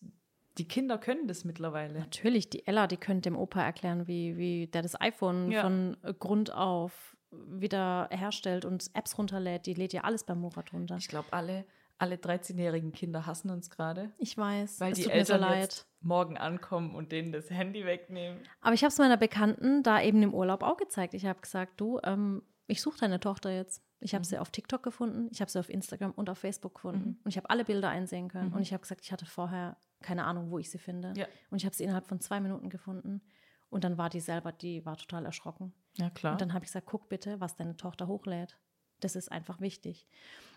[0.58, 2.00] die Kinder können das mittlerweile.
[2.00, 5.62] Natürlich, die Ella, die könnte dem Opa erklären, wie, wie der das iPhone Ja.
[5.64, 9.66] von Grund auf wieder herstellt und Apps runterlädt.
[9.66, 10.98] Die lädt ja alles beim Murat runter.
[10.98, 11.66] Ich glaube, alle,
[12.02, 14.12] alle 13-jährigen Kinder hassen uns gerade.
[14.18, 15.62] Ich weiß, Weil es die tut mir so Eltern leid.
[15.62, 18.40] jetzt morgen ankommen und denen das Handy wegnehmen.
[18.62, 21.14] Aber ich habe es meiner Bekannten da eben im Urlaub auch gezeigt.
[21.14, 23.84] Ich habe gesagt, du, ähm, ich suche deine Tochter jetzt.
[24.00, 24.26] Ich habe Mhm.
[24.26, 27.10] sie auf TikTok gefunden, ich habe sie auf Instagram und auf Facebook gefunden.
[27.10, 27.20] Mhm.
[27.24, 28.50] Und ich habe alle Bilder einsehen können.
[28.50, 28.56] Mhm.
[28.56, 31.14] Und ich habe gesagt, ich hatte vorher keine Ahnung, wo ich sie finde.
[31.16, 31.28] Ja.
[31.52, 33.22] Und ich habe sie innerhalb von zwei Minuten gefunden.
[33.70, 35.72] Und dann war die selber, die war total erschrocken.
[35.98, 36.34] Ja, klar.
[36.34, 38.58] Und dann habe ich gesagt, guck bitte, was deine Tochter hochlädt.
[39.02, 40.08] Das ist einfach wichtig.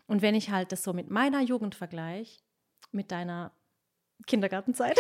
[0.07, 2.41] Und wenn ich halt das so mit meiner Jugend vergleiche,
[2.93, 3.53] mit deiner
[4.27, 4.99] Kindergartenzeit,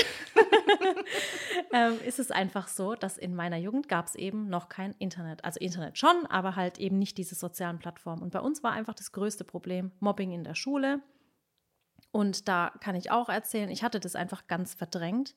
[1.72, 5.44] ähm, ist es einfach so, dass in meiner Jugend gab es eben noch kein Internet.
[5.44, 8.22] Also Internet schon, aber halt eben nicht diese sozialen Plattformen.
[8.22, 11.00] Und bei uns war einfach das größte Problem Mobbing in der Schule.
[12.10, 15.34] Und da kann ich auch erzählen, ich hatte das einfach ganz verdrängt.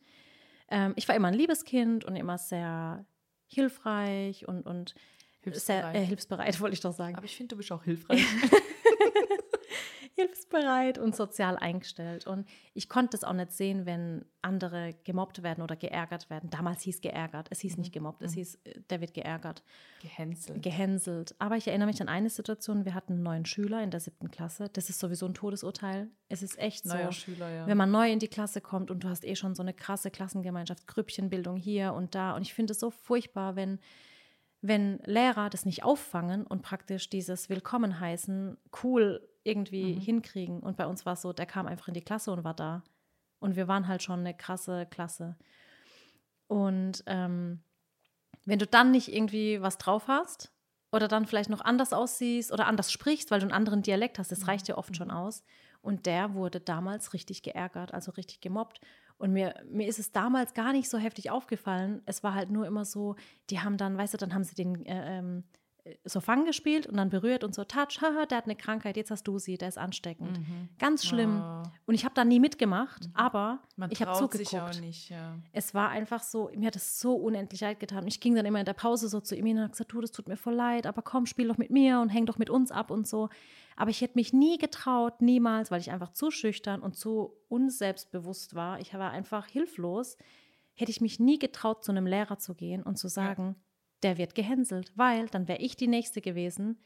[0.69, 3.05] Ähm, ich war immer ein Liebeskind und immer sehr
[3.47, 4.95] hilfreich und, und
[5.53, 5.95] sehr Hilfsbereit.
[5.95, 7.15] äh, hilfsbereit, wollte ich doch sagen.
[7.15, 8.25] Aber ich finde, du bist auch hilfreich.
[10.17, 12.25] hilfsbereit und sozial eingestellt.
[12.25, 16.49] Und ich konnte es auch nicht sehen, wenn andere gemobbt werden oder geärgert werden.
[16.49, 19.63] Damals hieß geärgert, es hieß nicht gemobbt, es hieß, äh, der wird geärgert,
[20.01, 20.63] Gehänselt.
[20.63, 21.35] gehänselt.
[21.37, 24.31] Aber ich erinnere mich an eine Situation, wir hatten einen neuen Schüler in der siebten
[24.31, 24.69] Klasse.
[24.73, 26.09] Das ist sowieso ein Todesurteil.
[26.29, 26.95] Es ist echt so.
[26.95, 27.67] Neuer Schüler, ja.
[27.67, 30.09] Wenn man neu in die Klasse kommt und du hast eh schon so eine krasse
[30.09, 32.35] Klassengemeinschaft, Grüppchenbildung hier und da.
[32.35, 33.79] Und ich finde es so furchtbar, wenn,
[34.67, 39.99] wenn Lehrer das nicht auffangen und praktisch dieses Willkommen heißen cool irgendwie Mhm.
[40.01, 40.59] hinkriegen.
[40.59, 42.83] Und bei uns war es so, der kam einfach in die Klasse und war da.
[43.39, 45.37] Und wir waren halt schon eine krasse Klasse.
[46.47, 47.61] Und ähm,
[48.45, 50.51] wenn du dann nicht irgendwie was drauf hast
[50.91, 54.31] oder dann vielleicht noch anders aussiehst oder anders sprichst, weil du einen anderen Dialekt hast,
[54.31, 55.43] das reicht ja oft schon aus.
[55.81, 58.81] Und der wurde damals richtig geärgert, also richtig gemobbt.
[59.17, 62.01] Und mir, mir ist es damals gar nicht so heftig aufgefallen.
[62.05, 63.15] Es war halt nur immer so,
[63.49, 65.43] die haben dann, weißt du, dann haben sie den äh, ähm,
[66.03, 69.11] so Fang gespielt und dann berührt und so, touch, haha, der hat eine Krankheit, jetzt
[69.11, 70.39] hast du sie, der ist ansteckend.
[70.39, 70.69] Mhm.
[70.79, 71.41] Ganz schlimm.
[71.41, 74.49] Oh, Und ich habe da nie mitgemacht, aber man ich habe zugeguckt.
[74.49, 75.37] sich auch nicht, ja.
[75.51, 78.03] Es war einfach so, mir hat es so unendlich leid getan.
[78.03, 79.91] Und ich ging dann immer in der Pause so zu ihm hin und habe gesagt,
[79.93, 82.37] du, das tut mir voll leid, aber komm, spiel doch mit mir und häng doch
[82.37, 83.29] mit uns ab und so.
[83.75, 88.55] Aber ich hätte mich nie getraut, niemals, weil ich einfach zu schüchtern und zu unselbstbewusst
[88.55, 88.79] war.
[88.79, 90.17] Ich war einfach hilflos.
[90.73, 93.55] Hätte ich mich nie getraut, zu einem Lehrer zu gehen und zu sagen,
[94.03, 96.77] der wird gehänselt, weil dann wäre ich die Nächste gewesen.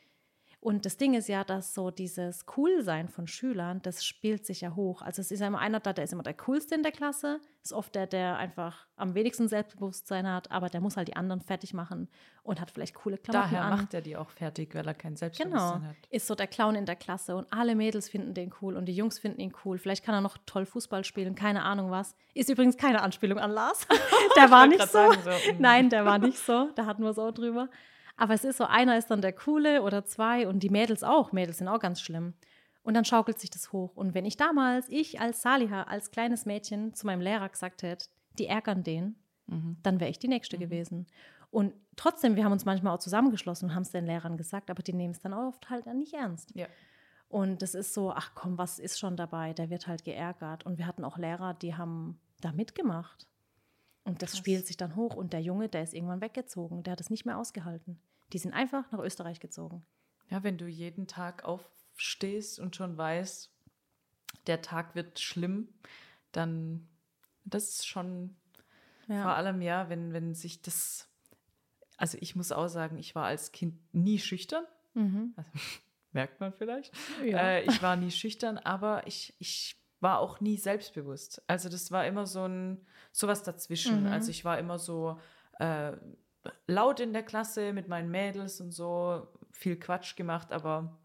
[0.62, 4.76] Und das Ding ist ja, dass so dieses Coolsein von Schülern, das spielt sich ja
[4.76, 5.02] hoch.
[5.02, 7.40] Also es ist ja immer einer da, der ist immer der Coolste in der Klasse,
[7.64, 11.42] ist oft der, der einfach am wenigsten Selbstbewusstsein hat, aber der muss halt die anderen
[11.42, 12.10] fertig machen
[12.44, 13.80] und hat vielleicht coole Klamotten Daher an.
[13.80, 15.96] macht er die auch fertig, weil er kein Genau, Selbstbewusstsein hat.
[16.12, 18.96] ist so der Clown in der Klasse und alle Mädels finden den cool und die
[18.96, 19.80] Jungs finden ihn cool.
[19.80, 22.16] Vielleicht kann er noch toll Fußball spielen, keine Ahnung was.
[22.36, 23.88] Ist übrigens keine Anspielung an Lars.
[24.38, 24.88] Der war nicht so.
[24.88, 25.56] sagen, so, mm.
[25.60, 26.70] Nein, der war nicht so.
[26.76, 27.68] Da hatten wir es auch drüber.
[28.22, 31.32] Aber es ist so, einer ist dann der Coole oder zwei und die Mädels auch.
[31.32, 32.36] Mädels sind auch ganz schlimm.
[32.84, 33.96] Und dann schaukelt sich das hoch.
[33.96, 38.08] Und wenn ich damals, ich als Saliha, als kleines Mädchen zu meinem Lehrer gesagt hätte,
[38.38, 39.16] die ärgern den,
[39.48, 39.78] Mhm.
[39.82, 41.08] dann wäre ich die Nächste gewesen.
[41.50, 44.84] Und trotzdem, wir haben uns manchmal auch zusammengeschlossen und haben es den Lehrern gesagt, aber
[44.84, 46.56] die nehmen es dann oft halt dann nicht ernst.
[46.56, 46.68] Ja.
[47.28, 49.54] Und das ist so, ach komm, was ist schon dabei?
[49.54, 50.66] Der wird halt geärgert.
[50.66, 53.28] Und wir hatten auch Lehrer, die haben da mitgemacht.
[54.04, 54.38] Und das Krass.
[54.38, 55.16] spielt sich dann hoch.
[55.16, 56.84] Und der Junge, der ist irgendwann weggezogen.
[56.84, 58.00] Der hat es nicht mehr ausgehalten.
[58.34, 59.86] Die sind einfach nach Österreich gezogen.
[60.30, 63.52] Ja, wenn du jeden Tag aufstehst und schon weißt,
[64.48, 65.68] der Tag wird schlimm,
[66.32, 66.88] dann
[67.44, 68.36] das ist schon
[69.08, 69.34] vor Ja.
[69.36, 71.10] allem ja, wenn, wenn sich das,
[71.98, 74.64] also ich muss auch sagen, ich war als Kind nie schüchtern,
[74.94, 75.34] Mhm.
[75.36, 75.50] also,
[76.12, 76.94] merkt man vielleicht.
[77.26, 77.40] Ja.
[77.40, 81.42] Äh, ich war nie schüchtern, aber ich, ich war auch nie selbstbewusst.
[81.48, 84.02] Also das war immer so ein sowas dazwischen.
[84.04, 84.08] Mhm.
[84.12, 85.20] Also ich war immer so,
[85.60, 85.94] äh,
[86.68, 90.98] laut in der Klasse mit meinen Mädels und so, viel Quatsch gemacht, aber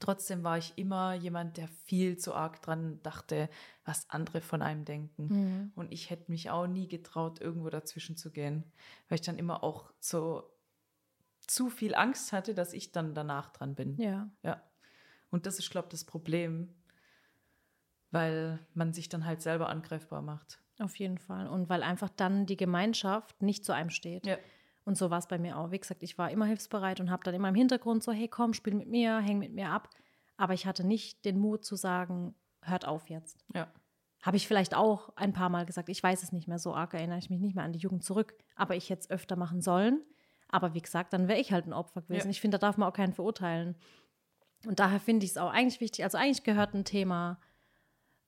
[0.00, 3.48] trotzdem war ich immer jemand, der viel zu arg dran dachte,
[3.84, 5.26] was andere von einem denken.
[5.28, 5.72] Mhm.
[5.74, 8.64] Und ich hätte mich auch nie getraut, irgendwo dazwischen zu gehen,
[9.08, 10.50] weil ich dann immer auch so
[11.46, 13.96] zu viel Angst hatte, dass ich dann danach dran bin.
[13.98, 14.28] Ja.
[14.42, 14.62] Ja.
[15.30, 16.74] Und das ist, glaube ich, das Problem,
[18.10, 20.60] weil man sich dann halt selber angreifbar macht.
[20.78, 21.46] Auf jeden Fall.
[21.48, 24.26] Und weil einfach dann die Gemeinschaft nicht zu einem steht.
[24.26, 24.38] Ja.
[24.84, 25.70] Und so war es bei mir auch.
[25.70, 28.52] Wie gesagt, ich war immer hilfsbereit und habe dann immer im Hintergrund so, hey, komm,
[28.52, 29.88] spiel mit mir, häng mit mir ab.
[30.36, 33.44] Aber ich hatte nicht den Mut zu sagen, hört auf jetzt.
[33.54, 33.72] Ja.
[34.22, 35.88] Habe ich vielleicht auch ein paar Mal gesagt.
[35.88, 36.58] Ich weiß es nicht mehr.
[36.58, 38.34] So arg erinnere ich mich nicht mehr an die Jugend zurück.
[38.56, 40.02] Aber ich hätte es öfter machen sollen.
[40.48, 42.28] Aber wie gesagt, dann wäre ich halt ein Opfer gewesen.
[42.28, 42.30] Ja.
[42.30, 43.76] Ich finde, da darf man auch keinen verurteilen.
[44.66, 46.04] Und daher finde ich es auch eigentlich wichtig.
[46.04, 47.38] Also eigentlich gehört ein Thema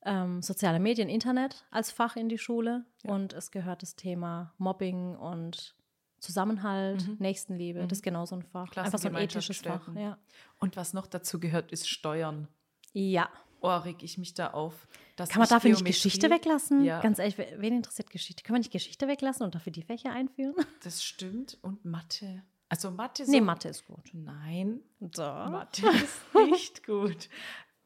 [0.05, 2.85] ähm, soziale Medien, Internet als Fach in die Schule.
[3.05, 3.15] Ja.
[3.15, 5.75] Und es gehört das Thema Mobbing und
[6.19, 7.17] Zusammenhalt, Mhm.
[7.19, 7.83] Nächstenliebe.
[7.83, 7.89] Mhm.
[7.89, 8.75] Das ist genauso ein Fach.
[8.77, 9.89] Einfach so ein ethisches Fach.
[9.95, 10.19] Ja.
[10.59, 12.49] Und was noch dazu gehört, ist Steuern.
[12.93, 13.29] ja.
[13.63, 14.87] Oh, reg ich mich da auf.
[15.17, 16.85] Kann man dafür nicht Geometrie- Geschichte weglassen?
[16.85, 17.01] Ja.
[17.01, 18.43] Ganz ehrlich, we- wen interessiert Geschichte?
[18.45, 20.55] Können wir nicht Geschichte weglassen und dafür die Fächer einführen?
[20.85, 21.59] Das stimmt.
[21.63, 22.43] Und Mathe.
[22.69, 23.33] Also Mathe so.
[23.33, 24.11] nee, Mathe ist gut.
[24.13, 25.23] Nein, So.
[25.23, 27.29] Mathe ist nicht gut.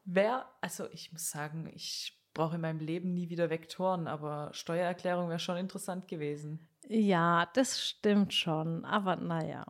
[0.03, 5.29] Wer, also ich muss sagen, ich brauche in meinem Leben nie wieder Vektoren, aber Steuererklärung
[5.29, 6.67] wäre schon interessant gewesen.
[6.87, 8.85] Ja, das stimmt schon.
[8.85, 9.65] Aber naja,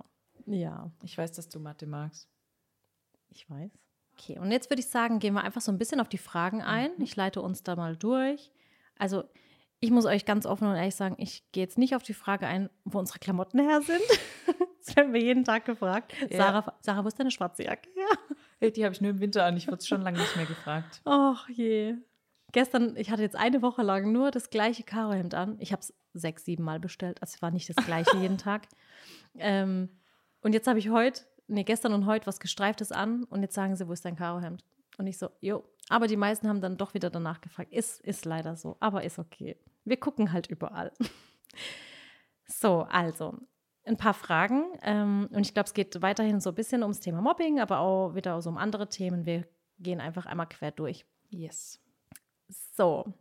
[0.45, 2.30] ja, Ich weiß, dass du Mathe magst.
[3.30, 3.71] ich weiß.
[4.13, 6.62] Okay, und jetzt würde ich sagen, gehen wir einfach so ein bisschen auf die Fragen
[6.62, 6.91] ein.
[7.00, 8.52] Ich leite uns da mal durch.
[8.97, 9.24] Also,
[9.80, 12.45] ich muss euch ganz offen und ehrlich sagen, ich gehe jetzt nicht auf die Frage
[12.45, 14.02] ein, wo unsere Klamotten her sind.
[14.84, 16.12] Das werden wir jeden Tag gefragt.
[16.32, 16.38] Ja.
[16.38, 18.17] Sarah, Sarah, wo ist deine schwarze Jacke her?
[18.60, 19.56] Hey, die habe ich nur im Winter an.
[19.56, 21.02] Ich wurde schon lange nicht mehr gefragt.
[21.06, 21.97] Och je.
[22.52, 25.58] Gestern, ich hatte jetzt eine Woche lang nur das gleiche Karohemd an.
[25.60, 27.22] Ich habe es sechs, sieben Mal bestellt.
[27.22, 28.68] Also es war nicht das gleiche jeden Tag.
[29.38, 29.90] Ähm,
[30.42, 33.24] und jetzt habe ich heute, nee, gestern und heute was Gestreiftes an.
[33.26, 34.64] Und jetzt sagen sie, wo ist dein Karohemd?
[34.98, 35.64] Und ich so, jo.
[35.90, 37.72] Aber die meisten haben dann doch wieder danach gefragt.
[37.72, 39.58] Ist, ist leider so, aber ist okay.
[39.84, 40.92] Wir gucken halt überall.
[42.54, 43.38] So, also,
[43.86, 44.66] ein paar Fragen.
[44.82, 48.14] Ähm, und ich glaube, es geht weiterhin so ein bisschen ums Thema Mobbing, aber auch
[48.14, 49.26] wieder so um andere Themen.
[49.26, 49.48] Wir
[49.80, 51.06] gehen einfach einmal quer durch.
[51.30, 51.80] Yes.
[52.52, 53.14] So,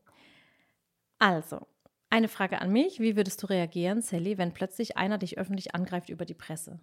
[1.18, 1.66] also,
[2.08, 2.98] eine Frage an mich.
[2.98, 6.80] Wie würdest du reagieren, Sally, wenn plötzlich einer dich öffentlich angreift über die Presse?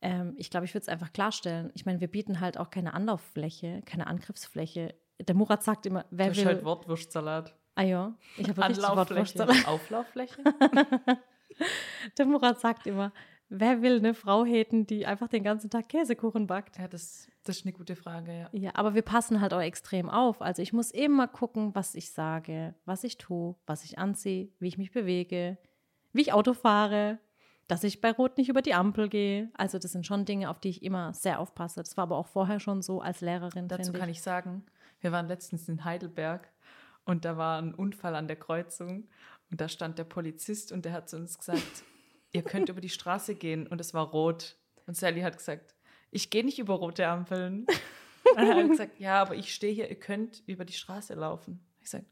[0.00, 1.70] Ähm, ich glaube, ich würde es einfach klarstellen.
[1.74, 4.94] Ich meine, wir bieten halt auch keine Anlauffläche, keine Angriffsfläche.
[5.20, 6.46] Der Murat sagt immer, wer Du hast will.
[6.46, 7.56] halt Wortwurstsalat.
[7.74, 9.38] ah ja, ich habe Anlauffläche.
[9.40, 9.66] Wortwurst.
[9.68, 10.42] Auflauffläche?
[12.18, 13.12] Der Murat sagt immer,
[13.48, 16.78] wer will eine Frau haten, die einfach den ganzen Tag Käsekuchen backt?
[16.78, 18.48] ja, das, das ist eine gute Frage, ja.
[18.52, 20.42] Ja, aber wir passen halt auch extrem auf.
[20.42, 24.68] Also ich muss immer gucken, was ich sage, was ich tue, was ich anziehe, wie
[24.68, 25.58] ich mich bewege,
[26.12, 27.18] wie ich Auto fahre,
[27.66, 29.50] dass ich bei Rot nicht über die Ampel gehe.
[29.54, 31.82] Also das sind schon Dinge, auf die ich immer sehr aufpasse.
[31.82, 33.68] Das war aber auch vorher schon so als Lehrerin.
[33.68, 34.64] Dazu kann ich sagen,
[35.00, 36.48] wir waren letztens in Heidelberg
[37.04, 39.08] und da war ein Unfall an der Kreuzung
[39.50, 41.84] und da stand der Polizist und der hat zu uns gesagt,
[42.32, 44.56] ihr könnt über die Straße gehen und es war rot.
[44.86, 45.74] Und Sally hat gesagt,
[46.10, 47.66] ich gehe nicht über rote Ampeln.
[48.34, 51.60] Und er hat gesagt, ja, aber ich stehe hier, ihr könnt über die Straße laufen.
[51.80, 52.04] Ich sage,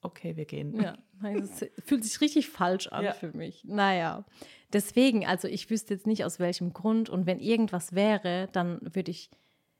[0.00, 0.80] okay, wir gehen.
[0.80, 0.96] Ja,
[1.40, 3.12] es fühlt sich richtig falsch an Ja.
[3.12, 3.64] für mich.
[3.64, 4.24] Naja,
[4.72, 9.10] deswegen, also ich wüsste jetzt nicht aus welchem Grund und wenn irgendwas wäre, dann würde
[9.10, 9.30] ich,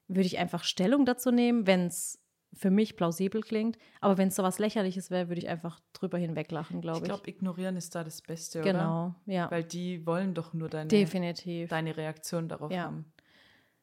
[0.08, 2.18] würde ich einfach Stellung dazu nehmen, wenn es
[2.54, 3.78] für mich plausibel klingt.
[4.00, 7.08] Aber wenn es sowas Lächerliches wäre, würde ich einfach drüber hinweglachen, glaube Ich ich.
[7.08, 8.72] glaube, ignorieren ist da das Beste, oder?
[8.72, 11.70] genau, ja, Weil die wollen doch nur deine, definitiv.
[11.70, 12.82] deine Reaktion darauf Ja.
[12.84, 13.06] haben.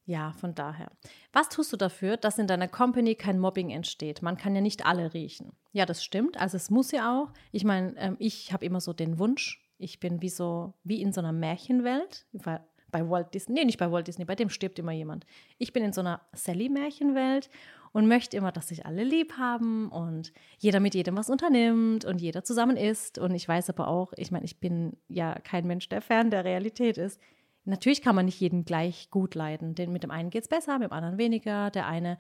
[0.06, 0.90] Ja, von daher.
[1.34, 4.24] Was tust du dafür, dass in deiner Company kein Mobbing entsteht?
[4.24, 5.52] Man kann ja nicht alle riechen.
[5.72, 6.40] Ja, das stimmt.
[6.42, 7.32] Also es muss ja auch.
[7.52, 9.64] Ich meine, ähm, ich habe immer so den Wunsch.
[9.78, 12.26] Ich bin wie so wie in so einer Märchenwelt.
[12.34, 12.60] Bei,
[12.92, 14.26] bei Walt Disney, nee, nicht bei Walt Disney.
[14.26, 15.28] Bei dem stirbt immer jemand.
[15.60, 17.52] Ich bin in so einer Sally-Märchenwelt
[17.92, 22.22] und möchte immer, dass sich alle lieb haben und jeder mit jedem was unternimmt und
[22.22, 23.18] jeder zusammen isst.
[23.18, 26.46] Und ich weiß aber auch, ich meine, ich bin ja kein Mensch, der fern der
[26.46, 27.20] Realität ist.
[27.66, 29.76] Natürlich kann man nicht jeden gleich gut leiden.
[29.76, 31.70] Den, mit dem einen geht es besser, mit dem anderen weniger.
[31.72, 32.18] Der eine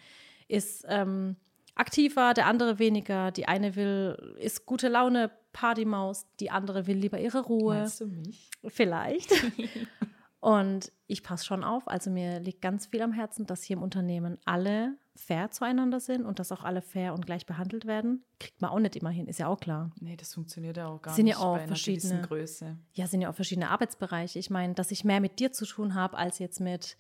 [0.47, 1.37] ist ähm,
[1.75, 3.31] aktiver, der andere weniger.
[3.31, 6.27] Die eine will, ist gute Laune, Partymaus.
[6.39, 7.75] Die andere will lieber ihre Ruhe.
[7.75, 8.49] Meinst du mich?
[8.67, 9.31] Vielleicht.
[10.39, 11.87] Und ich passe schon auf.
[11.87, 16.25] Also mir liegt ganz viel am Herzen, dass hier im Unternehmen alle fair zueinander sind
[16.25, 18.23] und dass auch alle fair und gleich behandelt werden.
[18.39, 19.91] Kriegt man auch nicht immer hin, ist ja auch klar.
[19.99, 22.77] Nee, das funktioniert ja auch gar Sind ja nicht auch bei einer verschiedene- Größe.
[22.93, 24.39] Ja, sind ja auch verschiedene Arbeitsbereiche.
[24.39, 26.97] Ich meine, dass ich mehr mit dir zu tun habe als jetzt mit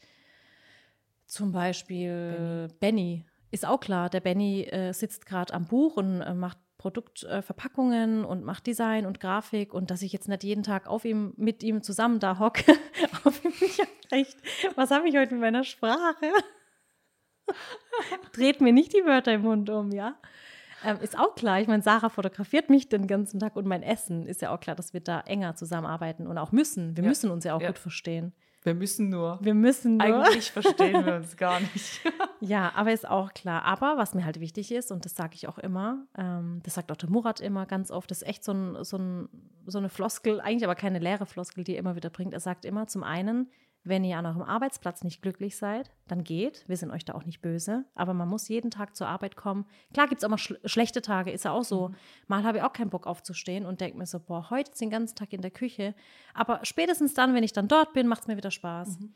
[1.25, 3.25] zum Beispiel Benny.
[3.51, 8.25] Ist auch klar, der Benny äh, sitzt gerade am Buch und äh, macht Produktverpackungen äh,
[8.25, 11.61] und mache Design und Grafik und dass ich jetzt nicht jeden Tag auf ihm, mit
[11.63, 12.63] ihm zusammen da hocke.
[13.23, 14.37] auf ihm nicht recht.
[14.75, 16.25] Was habe ich heute mit meiner Sprache?
[18.33, 20.15] Dreht mir nicht die Wörter im Mund um, ja?
[20.85, 21.59] Ähm, ist auch klar.
[21.59, 24.25] Ich meine, Sarah fotografiert mich den ganzen Tag und mein Essen.
[24.25, 26.95] Ist ja auch klar, dass wir da enger zusammenarbeiten und auch müssen.
[26.95, 27.09] Wir ja.
[27.09, 27.67] müssen uns ja auch ja.
[27.67, 28.33] gut verstehen.
[28.63, 29.39] Wir müssen nur.
[29.41, 30.25] Wir müssen nur.
[30.25, 32.01] Eigentlich verstehen wir uns gar nicht.
[32.41, 33.63] ja, aber ist auch klar.
[33.63, 36.91] Aber was mir halt wichtig ist, und das sage ich auch immer, ähm, das sagt
[36.91, 39.29] auch der Murat immer ganz oft, das ist echt so, ein, so, ein,
[39.65, 42.33] so eine Floskel, eigentlich aber keine leere Floskel, die er immer wieder bringt.
[42.33, 43.49] Er sagt immer zum einen,
[43.89, 46.63] wenn ihr an eurem Arbeitsplatz nicht glücklich seid, dann geht.
[46.67, 47.85] Wir sind euch da auch nicht böse.
[47.95, 49.65] Aber man muss jeden Tag zur Arbeit kommen.
[49.93, 51.89] Klar gibt es auch mal sch schlechte Tage, ist ja auch so.
[51.89, 51.95] Mhm.
[52.27, 54.89] Mal habe ich auch keinen Bock aufzustehen und denke mir so, boah, heute ist den
[54.89, 55.93] ganzen Tag in der Küche.
[56.33, 58.99] Aber spätestens dann, wenn ich dann dort bin, macht es mir wieder Spaß.
[58.99, 59.13] Mhm.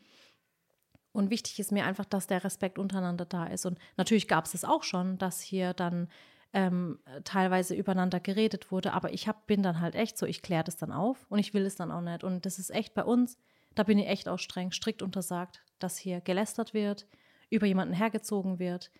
[1.12, 3.66] Und wichtig ist mir einfach, dass der Respekt untereinander da ist.
[3.66, 6.08] Und natürlich gab es es auch schon, dass hier dann
[6.52, 8.92] ähm, teilweise übereinander geredet wurde.
[8.92, 11.54] Aber ich hab, bin dann halt echt so, ich kläre das dann auf und ich
[11.54, 12.24] will es dann auch nicht.
[12.24, 13.38] Und das ist echt bei uns
[13.74, 17.06] da bin ich echt auch streng, strikt untersagt, dass hier gelästert wird,
[17.50, 18.90] über jemanden hergezogen wird.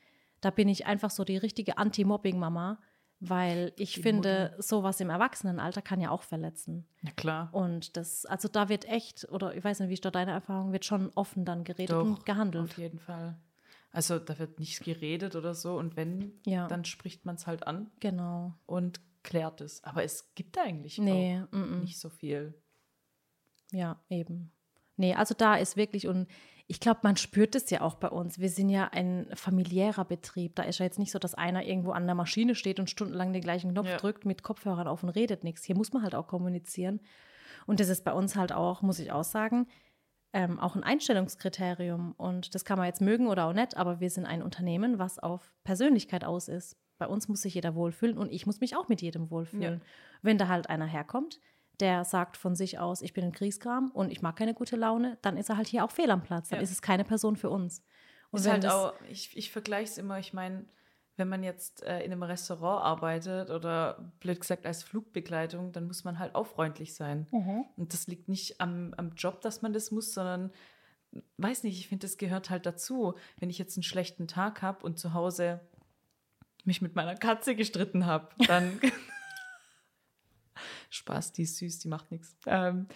[0.40, 2.78] Da bin ich einfach so die richtige Anti-Mobbing-Mama,
[3.20, 4.62] weil ich die finde, Mutter.
[4.62, 6.86] sowas im Erwachsenenalter kann ja auch verletzen.
[7.02, 7.48] Ja, klar.
[7.52, 10.72] Und das, also da wird echt, oder ich weiß nicht, wie ist da deine Erfahrung,
[10.72, 12.64] wird schon offen dann geredet Doch, und gehandelt.
[12.64, 13.38] Auf jeden Fall.
[13.92, 16.66] Also da wird nichts geredet oder so und wenn, ja.
[16.66, 17.90] dann spricht man es halt an.
[18.00, 18.54] Genau.
[18.66, 19.82] Und klärt es.
[19.84, 21.80] Aber es gibt eigentlich nee, mm -mm.
[21.80, 22.54] nicht so viel.
[23.70, 24.52] Ja, eben.
[24.96, 26.28] Nee, also da ist wirklich, und
[26.66, 28.38] ich glaube, man spürt es ja auch bei uns.
[28.38, 30.56] Wir sind ja ein familiärer Betrieb.
[30.56, 33.32] Da ist ja jetzt nicht so, dass einer irgendwo an der Maschine steht und stundenlang
[33.32, 33.96] den gleichen Knopf ja.
[33.98, 35.64] drückt, mit Kopfhörern auf und redet nichts.
[35.64, 37.00] Hier muss man halt auch kommunizieren.
[37.66, 39.66] Und das ist bei uns halt auch, muss ich auch sagen,
[40.32, 42.12] ähm, auch ein Einstellungskriterium.
[42.12, 45.18] Und das kann man jetzt mögen oder auch nicht, aber wir sind ein Unternehmen, was
[45.18, 46.76] auf Persönlichkeit aus ist.
[46.98, 49.80] Bei uns muss sich jeder wohlfühlen und ich muss mich auch mit jedem wohlfühlen.
[49.80, 49.86] Ja.
[50.22, 51.40] Wenn da halt einer herkommt,
[51.80, 55.18] der sagt von sich aus, ich bin ein Kriegskram und ich mag keine gute Laune,
[55.22, 56.48] dann ist er halt hier auch fehl am Platz.
[56.48, 56.62] Dann ja.
[56.62, 57.82] ist es keine Person für uns.
[58.30, 60.66] Und ist halt auch, ich, ich vergleiche es immer, ich meine,
[61.16, 66.04] wenn man jetzt äh, in einem Restaurant arbeitet oder blöd gesagt als Flugbegleitung, dann muss
[66.04, 67.28] man halt auch freundlich sein.
[67.30, 67.64] Mhm.
[67.76, 70.50] Und das liegt nicht am, am Job, dass man das muss, sondern
[71.36, 73.14] weiß nicht, ich finde, das gehört halt dazu.
[73.38, 75.60] Wenn ich jetzt einen schlechten Tag habe und zu Hause
[76.64, 78.80] mich mit meiner Katze gestritten habe, dann
[80.90, 82.36] Spaß, die ist süß, die macht nichts.
[82.46, 82.88] Ähm,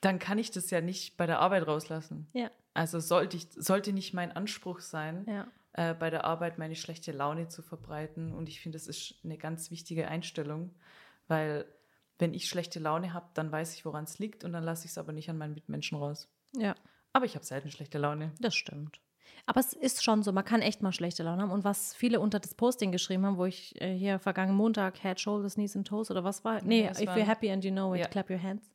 [0.00, 2.28] dann kann ich das ja nicht bei der Arbeit rauslassen.
[2.32, 2.50] Ja.
[2.74, 5.46] Also sollte, ich, sollte nicht mein Anspruch sein, ja.
[5.72, 8.32] äh, bei der Arbeit meine schlechte Laune zu verbreiten.
[8.32, 10.74] Und ich finde, das ist eine ganz wichtige Einstellung,
[11.28, 11.66] weil
[12.18, 14.92] wenn ich schlechte Laune habe, dann weiß ich, woran es liegt und dann lasse ich
[14.92, 16.28] es aber nicht an meinen Mitmenschen raus.
[16.56, 16.74] Ja.
[17.12, 18.32] Aber ich habe selten schlechte Laune.
[18.40, 19.00] Das stimmt.
[19.46, 21.50] Aber es ist schon so, man kann echt mal schlechte Laune haben.
[21.50, 25.20] Und was viele unter das Posting geschrieben haben, wo ich äh, hier vergangenen Montag Head,
[25.20, 26.62] Shoulders, Knees and Toes oder was war?
[26.62, 28.06] Nee, ja, if you're happy and you know it, ja.
[28.06, 28.70] clap your hands.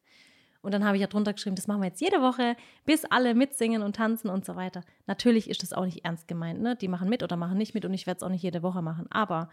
[0.61, 3.35] Und dann habe ich ja drunter geschrieben, das machen wir jetzt jede Woche, bis alle
[3.35, 4.81] mitsingen und tanzen und so weiter.
[5.05, 6.75] Natürlich ist das auch nicht ernst gemeint, ne?
[6.75, 8.81] Die machen mit oder machen nicht mit und ich werde es auch nicht jede Woche
[8.81, 9.07] machen.
[9.09, 9.49] Aber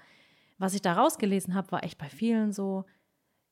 [0.58, 2.84] was ich da rausgelesen habe, war echt bei vielen so,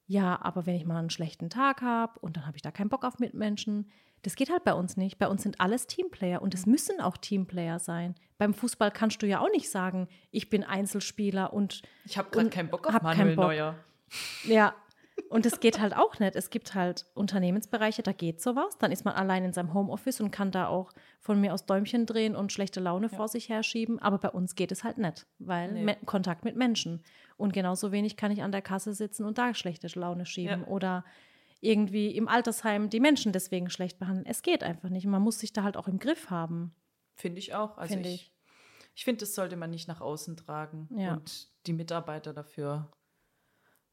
[0.07, 2.89] ja, aber wenn ich mal einen schlechten Tag habe und dann habe ich da keinen
[2.89, 3.91] Bock auf Mitmenschen,
[4.23, 5.19] das geht halt bei uns nicht.
[5.19, 8.15] Bei uns sind alles Teamplayer und es müssen auch Teamplayer sein.
[8.39, 12.51] Beim Fußball kannst du ja auch nicht sagen, ich bin Einzelspieler und ich habe gerade
[12.51, 13.47] keinen Bock auf Manuel Bock.
[13.47, 13.75] Neuer.
[14.45, 14.75] Ja,
[15.29, 16.37] und es geht halt auch nicht.
[16.37, 18.79] Es gibt halt Unternehmensbereiche, da geht sowas.
[18.79, 22.07] Dann ist man allein in seinem Homeoffice und kann da auch von mir aus Däumchen
[22.07, 23.17] drehen und schlechte Laune ja.
[23.17, 23.99] vor sich herschieben.
[23.99, 25.97] Aber bei uns geht es halt nicht, weil nee.
[26.05, 27.03] Kontakt mit Menschen.
[27.37, 30.63] Und genauso wenig kann ich an der Kasse sitzen und da schlechte Laune schieben.
[30.63, 30.67] Ja.
[30.67, 31.05] Oder
[31.63, 34.27] irgendwie im Altersheim die Menschen deswegen schlecht behandeln.
[34.27, 35.07] Es geht einfach nicht.
[35.07, 36.75] Man muss sich da halt auch im Griff haben.
[37.15, 37.79] Finde ich auch.
[37.79, 38.33] Also find ich, ich,
[38.95, 41.15] ich finde, das sollte man nicht nach außen tragen ja.
[41.15, 42.91] und die Mitarbeiter dafür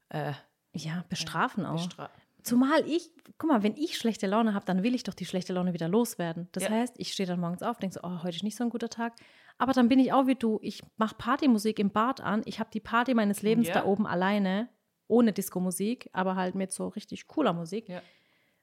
[0.08, 0.32] äh,
[0.72, 1.86] ja, bestrafen äh, auch.
[1.86, 2.10] Bestra
[2.42, 5.52] Zumal ich, guck mal, wenn ich schlechte Laune habe, dann will ich doch die schlechte
[5.52, 6.48] Laune wieder loswerden.
[6.52, 6.70] Das ja.
[6.70, 8.88] heißt, ich stehe dann morgens auf, denke so, oh, heute ist nicht so ein guter
[8.88, 9.14] Tag.
[9.58, 10.58] Aber dann bin ich auch wie du.
[10.62, 12.42] Ich mache Partymusik im Bad an.
[12.46, 13.74] Ich habe die Party meines Lebens ja.
[13.74, 14.68] da oben alleine
[15.10, 17.88] ohne Disco-Musik, aber halt mit so richtig cooler Musik.
[17.88, 18.02] Ja.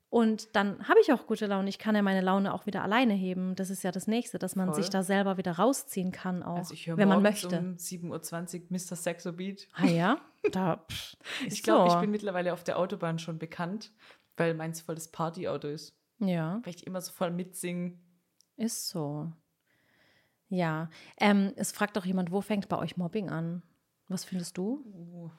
[0.10, 1.68] Und dann habe ich auch gute Laune.
[1.68, 3.56] Ich kann ja meine Laune auch wieder alleine heben.
[3.56, 4.76] Das ist ja das Nächste, dass man Voll.
[4.76, 7.60] sich da selber wieder rausziehen kann, auch, also ich wenn man möchte.
[7.60, 8.96] Um 7.20 Uhr Mr.
[8.96, 9.68] Sexo Beat.
[9.74, 10.18] Ah ja?
[10.54, 10.86] Da,
[11.46, 11.96] ich glaube, so.
[11.98, 13.92] ich bin mittlerweile auf der Autobahn schon bekannt,
[14.38, 15.94] weil meins voll das Partyauto ist.
[16.20, 16.62] Ja.
[16.64, 18.00] Weil ich immer so voll mitsingen.
[18.56, 19.30] Ist so.
[20.48, 20.90] Ja.
[21.20, 23.62] Ähm, es fragt doch jemand, wo fängt bei euch Mobbing an?
[24.08, 24.86] Was findest du?
[24.86, 25.30] Uh.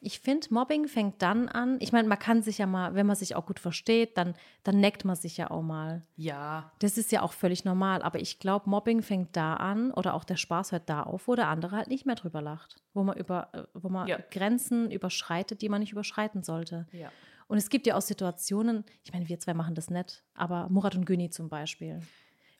[0.00, 1.76] Ich finde, Mobbing fängt dann an.
[1.80, 4.78] Ich meine, man kann sich ja mal, wenn man sich auch gut versteht, dann, dann
[4.78, 6.06] neckt man sich ja auch mal.
[6.16, 6.70] Ja.
[6.78, 8.02] Das ist ja auch völlig normal.
[8.02, 11.34] Aber ich glaube, Mobbing fängt da an oder auch der Spaß hört da auf, wo
[11.34, 12.76] der andere halt nicht mehr drüber lacht.
[12.94, 14.18] Wo man, über, äh, wo man Ja.
[14.30, 16.86] Grenzen überschreitet, die man nicht überschreiten sollte.
[16.92, 17.10] Ja.
[17.48, 20.94] Und es gibt ja auch Situationen, ich meine, wir zwei machen das nicht, aber Murat
[20.94, 22.00] und Güni zum Beispiel.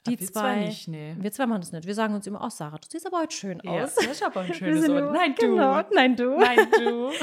[0.08, 1.16] Die Ah, wir zwei, zwei nicht, nee.
[1.18, 1.86] Wir zwei machen das nicht.
[1.86, 3.94] Wir sagen uns immer, oh Sarah, du siehst aber heute schön Ja, aus.
[3.94, 5.46] das ist aber ein schönes immer- Nein, du.
[5.46, 6.36] Genau, nein, du.
[6.38, 7.10] Nein, du.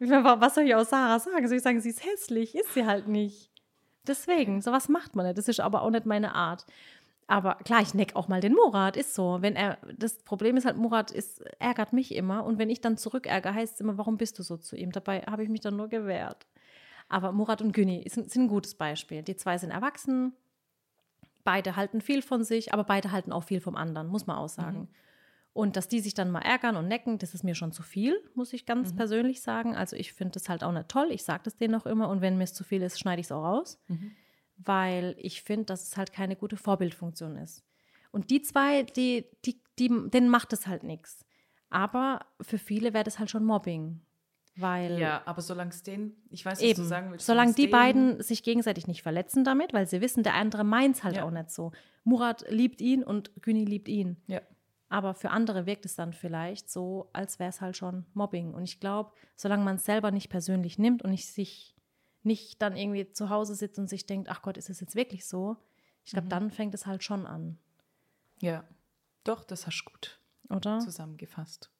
[0.00, 1.48] Ich Was soll ich aus Sarah sagen?
[1.48, 2.54] Soll ich sagen, sie ist hässlich?
[2.54, 3.50] Ist sie halt nicht.
[4.06, 5.38] Deswegen, sowas macht man nicht.
[5.38, 6.64] Das ist aber auch nicht meine Art.
[7.26, 9.38] Aber klar, ich neck auch mal den Murat, ist so.
[9.40, 12.44] Wenn er, das Problem ist halt, Murat ist, ärgert mich immer.
[12.44, 14.92] Und wenn ich dann zurückärgere, heißt es immer, warum bist du so zu ihm?
[14.92, 16.46] Dabei habe ich mich dann nur gewehrt.
[17.08, 19.22] Aber Murat und Güni sind, sind ein gutes Beispiel.
[19.22, 20.32] Die zwei sind erwachsen.
[21.44, 24.48] Beide halten viel von sich, aber beide halten auch viel vom anderen, muss man auch
[24.48, 24.88] sagen.
[25.52, 28.16] Und dass die sich dann mal ärgern und necken, das ist mir schon zu viel,
[28.34, 29.74] muss ich ganz persönlich sagen.
[29.74, 31.08] Also ich finde das halt auch nicht toll.
[31.10, 32.08] Ich sage das denen auch immer.
[32.08, 33.82] Und wenn mir es zu viel ist, schneide ich es auch raus.
[34.58, 37.64] Weil ich finde, dass es halt keine gute Vorbildfunktion ist.
[38.12, 41.24] Und die zwei, die, die, die, denen macht es halt nichts.
[41.70, 44.00] Aber für viele wäre das halt schon Mobbing.
[44.60, 46.82] Weil Ja, aber solange es den, ich weiß, was Eben.
[46.82, 47.26] du sagen willst.
[47.26, 50.96] Solange die den- beiden sich gegenseitig nicht verletzen damit, weil sie wissen, der andere meint
[50.96, 51.24] es halt Ja.
[51.24, 51.72] auch nicht so.
[52.04, 54.16] Murat liebt ihn und Güni liebt ihn.
[54.26, 54.40] Ja.
[54.88, 58.54] Aber für andere wirkt es dann vielleicht so, als wäre es halt schon Mobbing.
[58.54, 61.74] Und ich glaube, solange man es selber nicht persönlich nimmt und nicht sich
[62.22, 65.26] nicht dann irgendwie zu Hause sitzt und sich denkt, ach Gott, ist es jetzt wirklich
[65.26, 65.56] so?
[66.04, 66.16] Ich Mhm.
[66.16, 67.58] glaube, dann fängt es halt schon an,
[68.40, 68.64] Ja.
[69.24, 70.78] Doch, das hast du gut oder?
[70.80, 71.70] zusammengefasst.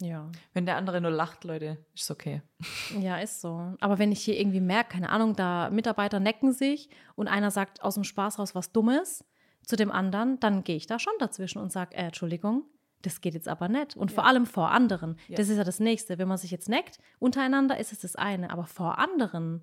[0.00, 0.30] Ja.
[0.52, 2.42] Wenn der andere nur lacht, Leute, ist okay.
[3.00, 3.74] Ja, ist so.
[3.80, 7.82] Aber wenn ich hier irgendwie merke, keine Ahnung, da Mitarbeiter necken sich und einer sagt
[7.82, 9.24] aus dem Spaß raus was Dummes
[9.62, 12.64] zu dem anderen, dann gehe ich da schon dazwischen und sage, äh, Entschuldigung,
[13.02, 13.96] das geht jetzt aber nicht.
[13.96, 15.16] Und vor allem vor anderen.
[15.28, 15.36] Ja.
[15.36, 16.18] Das ist ja das Nächste.
[16.18, 18.50] Wenn man sich jetzt neckt, untereinander ist es das eine.
[18.50, 19.62] Aber vor anderen,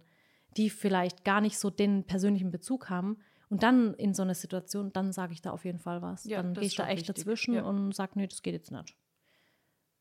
[0.57, 3.17] die vielleicht gar nicht so den persönlichen Bezug haben
[3.49, 6.23] und dann in so eine Situation, dann sage ich da auf jeden Fall was.
[6.25, 7.15] Ja, dann gehe ich da echt wichtig.
[7.15, 7.63] dazwischen Ja.
[7.63, 8.95] und sage, nee, das geht jetzt nicht.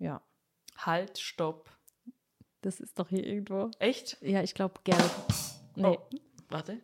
[0.03, 0.21] Ja,
[0.77, 1.71] Halt, stopp.
[2.63, 3.71] das ist doch hier irgendwo.
[3.79, 4.21] Echt?
[4.21, 5.11] Ja, ich glaube gelb.
[5.77, 5.97] Nee.
[5.97, 6.09] Oh,
[6.49, 6.83] warte.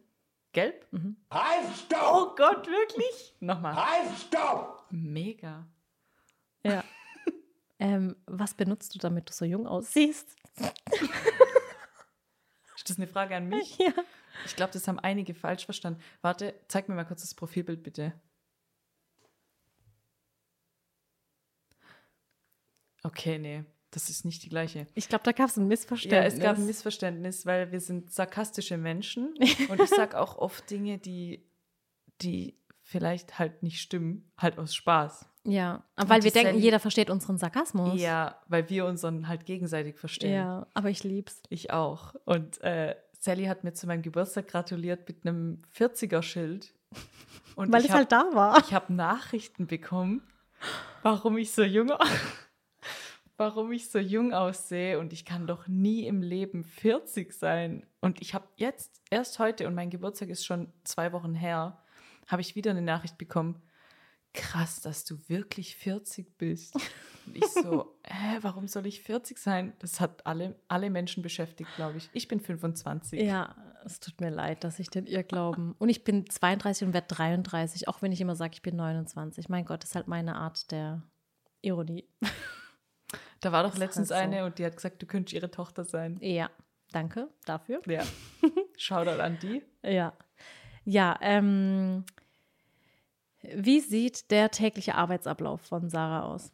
[0.53, 0.87] Gelb?
[1.29, 2.13] Halt, stopp!
[2.13, 3.35] Oh Gott, wirklich?
[3.41, 3.75] Nochmal.
[3.75, 4.87] Halt, stopp!
[4.91, 5.67] Mega.
[6.63, 6.85] Ja.
[7.81, 10.37] ähm, was benutzt du, damit du so jung aussiehst?
[12.77, 13.79] Ist das eine Frage an mich?
[13.79, 13.93] Ja.
[14.47, 16.01] Ich glaube, das haben einige falsch verstanden.
[16.23, 18.13] Warte, zeig mir mal kurz das Profilbild, bitte.
[23.05, 24.87] Okay, nee, das ist nicht die gleiche.
[24.95, 26.35] Ich glaube, da gab es ein Ja, Missverständnis.
[26.35, 29.35] es gab ein Missverständnis, weil wir sind sarkastische Menschen
[29.69, 31.45] und ich sage auch oft Dinge, die,
[32.21, 35.27] die vielleicht halt nicht stimmen, halt aus Spaß.
[35.45, 37.99] Ja, aber weil Und wir denken, Sally- jeder versteht unseren Sarkasmus.
[38.01, 40.35] Ja, weil wir uns dann halt gegenseitig verstehen.
[40.35, 41.43] Ja, aber ich lieb's.
[41.49, 42.15] Ich auch.
[42.27, 46.75] Und äh, Sally hat mir zu meinem Geburtstag gratuliert mit einem 40er-Schild.
[47.57, 48.59] Und Weil ich es halt da war.
[48.61, 50.23] Ich habe Nachrichten bekommen,
[51.03, 51.91] warum ich so jung,
[53.39, 57.87] warum ich so jung aussehe und ich kann doch nie im Leben 40 sein.
[58.01, 61.81] Und ich habe jetzt erst heute und mein Geburtstag ist schon zwei Wochen her,
[62.27, 63.63] habe ich wieder eine Nachricht bekommen.
[64.35, 66.75] Krass, dass du wirklich 40 bist.
[67.27, 69.73] Und ich so, hä, warum soll ich 40 sein?
[69.81, 72.09] Das hat alle, alle Menschen beschäftigt, glaube ich.
[72.13, 73.21] Ich bin 25.
[73.21, 75.75] Ja, es tut mir leid, dass ich den ihr glauben.
[75.79, 79.49] Und ich bin 32 und werde 33, auch wenn ich immer sage, ich bin 29.
[79.49, 81.03] Mein Gott, das ist halt meine Art der
[81.63, 82.07] Ironie.
[83.41, 84.37] Da war doch Ist letztens halt so.
[84.37, 86.19] eine und die hat gesagt, du könntest ihre Tochter sein.
[86.21, 86.51] Ja,
[86.93, 87.81] danke dafür.
[87.87, 88.03] Ja.
[88.77, 89.63] Shoutout an die.
[89.83, 90.13] Ja.
[90.85, 92.05] Ja, ähm,
[93.43, 96.51] wie sieht der tägliche Arbeitsablauf von Sarah aus?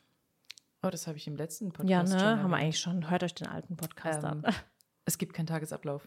[0.82, 2.20] Oh, das habe ich im letzten Podcast Ja, ne?
[2.20, 3.11] schon Haben wir eigentlich schon.
[3.11, 4.45] Hört euch den alten Podcast Ähm, an.
[5.07, 6.07] Es gibt keinen Tagesablauf.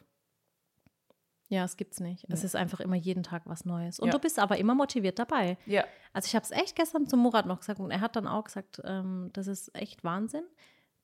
[1.50, 2.26] Ja, es gibt's nicht.
[2.30, 2.46] Es Nee.
[2.48, 4.00] ist einfach immer jeden Tag was Neues.
[4.00, 4.12] Und Ja.
[4.14, 5.58] du bist aber immer motiviert dabei.
[5.66, 5.86] Ja.
[6.14, 8.44] Also ich habe es echt gestern zum Murat noch gesagt und er hat dann auch
[8.44, 10.44] gesagt, ähm, das ist echt Wahnsinn,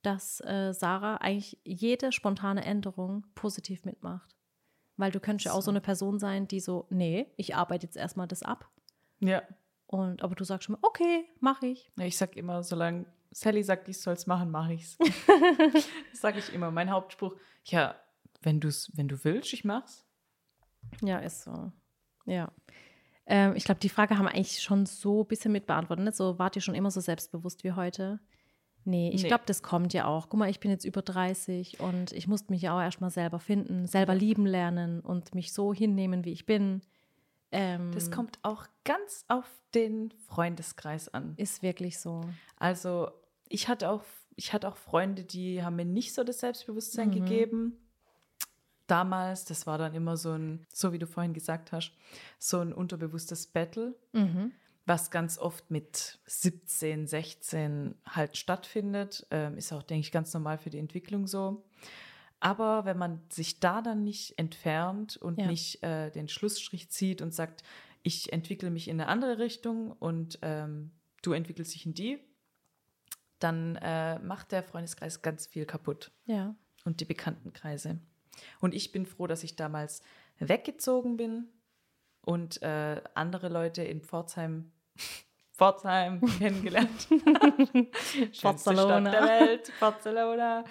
[0.02, 4.36] dass äh, Sarah eigentlich jede spontane Änderung positiv mitmacht.
[4.98, 5.66] Weil du könntest ja auch So.
[5.68, 8.70] so eine Person sein, die so, nee, ich arbeite jetzt erstmal das ab.
[9.20, 9.42] Ja.
[9.88, 11.90] Und aber du sagst schon mal, okay, mache ich.
[11.98, 14.98] Ja, Ich sag immer, solange Sally sagt, ich soll es machen, mache ich's.
[16.12, 16.70] das sage ich immer.
[16.70, 17.96] Mein Hauptspruch, ja,
[18.42, 20.06] wenn du's, wenn du willst, ich mach's.
[21.02, 21.72] Ja, ist so.
[22.26, 22.52] Ja.
[23.26, 26.04] Ähm, ich glaube, die Frage haben wir eigentlich schon so ein bisschen mit beantwortet.
[26.06, 26.18] Nicht?
[26.18, 28.20] So, wart ihr schon immer so selbstbewusst wie heute?
[28.86, 29.30] Nee, ich Nee.
[29.30, 30.28] glaube, das kommt ja auch.
[30.30, 33.40] Guck mal, ich bin jetzt über 30 und ich musste mich ja auch erstmal selber
[33.40, 36.82] finden, selber lieben lernen und mich so hinnehmen, wie ich bin.
[37.54, 41.34] Ähm, Das kommt auch ganz auf den Freundeskreis an.
[41.38, 42.22] Ist wirklich so.
[42.58, 43.10] Also,
[43.48, 44.04] ich hatte auch
[44.36, 47.14] ich hatte auch Freunde, die haben mir nicht so das Selbstbewusstsein Mhm.
[47.14, 47.78] gegeben.
[48.88, 51.94] Damals, das war dann immer so ein, so wie du vorhin gesagt hast,
[52.38, 54.52] so ein unterbewusstes Battle, Mhm.
[54.86, 59.26] was ganz oft mit 17, 16 halt stattfindet.
[59.32, 61.64] Ähm, ist auch, denke ich, ganz normal für die Entwicklung so.
[62.42, 65.48] Aber wenn man sich da dann nicht entfernt und Ja.
[65.48, 67.64] nicht äh, den Schlussstrich zieht und sagt,
[68.02, 72.20] ich entwickle mich in eine andere Richtung und ähm, du entwickelst dich in die,
[73.40, 76.54] dann äh, macht der Freundeskreis ganz viel kaputt Ja.
[76.84, 78.00] und die Bekanntenkreise.
[78.60, 80.02] Und ich bin froh, dass ich damals
[80.40, 81.48] weggezogen bin
[82.26, 84.72] und äh, andere Leute in Pforzheim,
[85.54, 87.08] Pforzheim kennengelernt.
[88.32, 89.12] Schönste Barcelona.
[89.12, 90.64] Stadt der Welt, Barcelona.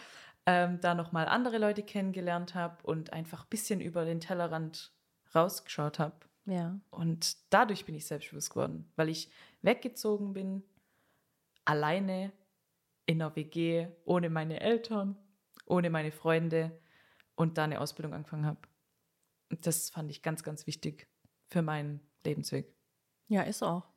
[0.45, 4.93] Ähm, da nochmal andere Leute kennengelernt habe und einfach ein bisschen über den Tellerrand
[5.35, 6.17] rausgeschaut habe.
[6.47, 6.81] Ja.
[6.91, 9.31] Und dadurch bin ich selbstbewusst geworden, weil ich
[9.63, 10.65] weggezogen bin,
[11.65, 12.33] alleine
[13.07, 15.17] in einer WG, ohne meine Eltern,
[15.67, 16.73] ohne meine Freunde
[17.35, 18.61] und da eine Ausbildung angefangen habe.
[19.51, 21.09] Und das fand ich ganz, ganz wichtig
[21.49, 22.74] für meinen Lebensweg.
[23.28, 23.89] Ja, ist auch.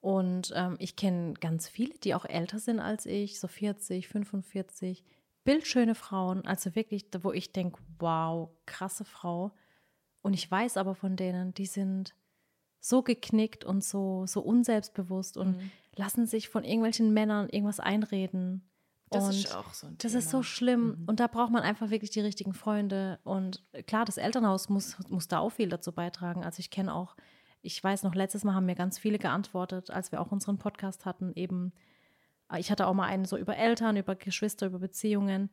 [0.00, 5.04] Und ähm, ich kenne ganz viele, die auch älter sind als ich, so 40, 45,
[5.44, 9.52] bildschöne Frauen, also wirklich, wo ich denke, wow, krasse Frau.
[10.20, 12.14] Und ich weiß aber von denen, die sind
[12.80, 15.70] so geknickt und so, so unselbstbewusst und Mhm.
[15.94, 18.68] lassen sich von irgendwelchen Männern irgendwas einreden.
[19.12, 20.18] Das und ist auch so ein das Thema.
[20.18, 20.98] ist so schlimm.
[21.00, 21.04] Mhm.
[21.06, 23.18] Und da braucht man einfach wirklich die richtigen Freunde.
[23.24, 26.44] Und klar, das Elternhaus muss, muss da auch viel dazu beitragen.
[26.44, 27.16] Also ich kenne auch,
[27.62, 31.06] ich weiß noch, letztes Mal haben mir ganz viele geantwortet, als wir auch unseren Podcast
[31.06, 31.72] hatten, eben,
[32.50, 35.50] äh, ich hatte auch mal einen so über Eltern, über Geschwister, über Beziehungen.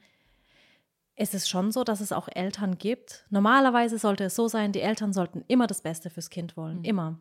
[1.15, 3.25] Es ist schon so, dass es auch Eltern gibt.
[3.29, 6.79] Normalerweise sollte es so sein, die Eltern sollten immer das Beste fürs Kind wollen.
[6.79, 6.85] Mhm.
[6.85, 7.19] Immer.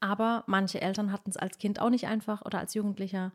[0.00, 3.32] Aber manche Eltern hatten es als Kind auch nicht einfach oder als Jugendlicher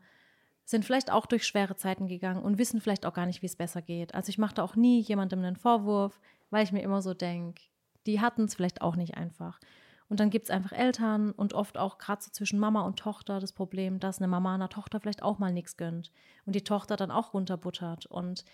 [0.64, 3.56] sind vielleicht auch durch schwere Zeiten gegangen und wissen vielleicht auch gar nicht, wie es
[3.56, 4.14] besser geht.
[4.14, 7.62] Also ich mache da auch nie jemandem einen Vorwurf, weil ich mir immer so denke,
[8.06, 9.60] die hatten es vielleicht auch nicht einfach.
[10.08, 13.40] Und dann gibt es einfach Eltern und oft auch gerade so zwischen Mama und Tochter
[13.40, 16.12] das Problem, dass eine Mama einer Tochter vielleicht auch mal nichts gönnt
[16.44, 18.44] und die Tochter dann auch runterbuttert und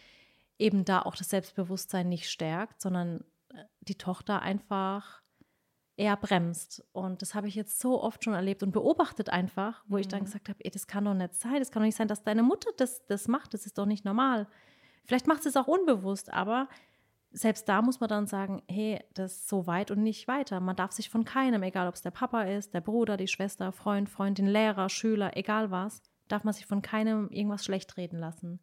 [0.59, 5.23] eben da auch das Selbstbewusstsein nicht stärkt, sondern äh, die Tochter einfach
[6.01, 6.83] eher bremst.
[6.93, 10.21] Und das habe ich jetzt so oft schon erlebt und beobachtet einfach, wo ich dann
[10.21, 10.25] Mhm.
[10.25, 12.43] gesagt habe, ey, das kann doch nicht sein, das kann doch nicht sein, dass deine
[12.43, 14.49] Mutter das, das macht, das ist doch nicht normal.
[15.05, 16.69] Vielleicht macht sie es auch unbewusst, aber
[17.33, 20.59] selbst da muss man dann sagen, hey, das ist so weit und nicht weiter.
[20.61, 23.71] Man darf sich von keinem, egal ob es der Papa ist, der Bruder, die Schwester,
[23.71, 28.59] Freund, Freundin, Lehrer, Schüler, egal was, darf man sich von keinem irgendwas schlecht reden lassen.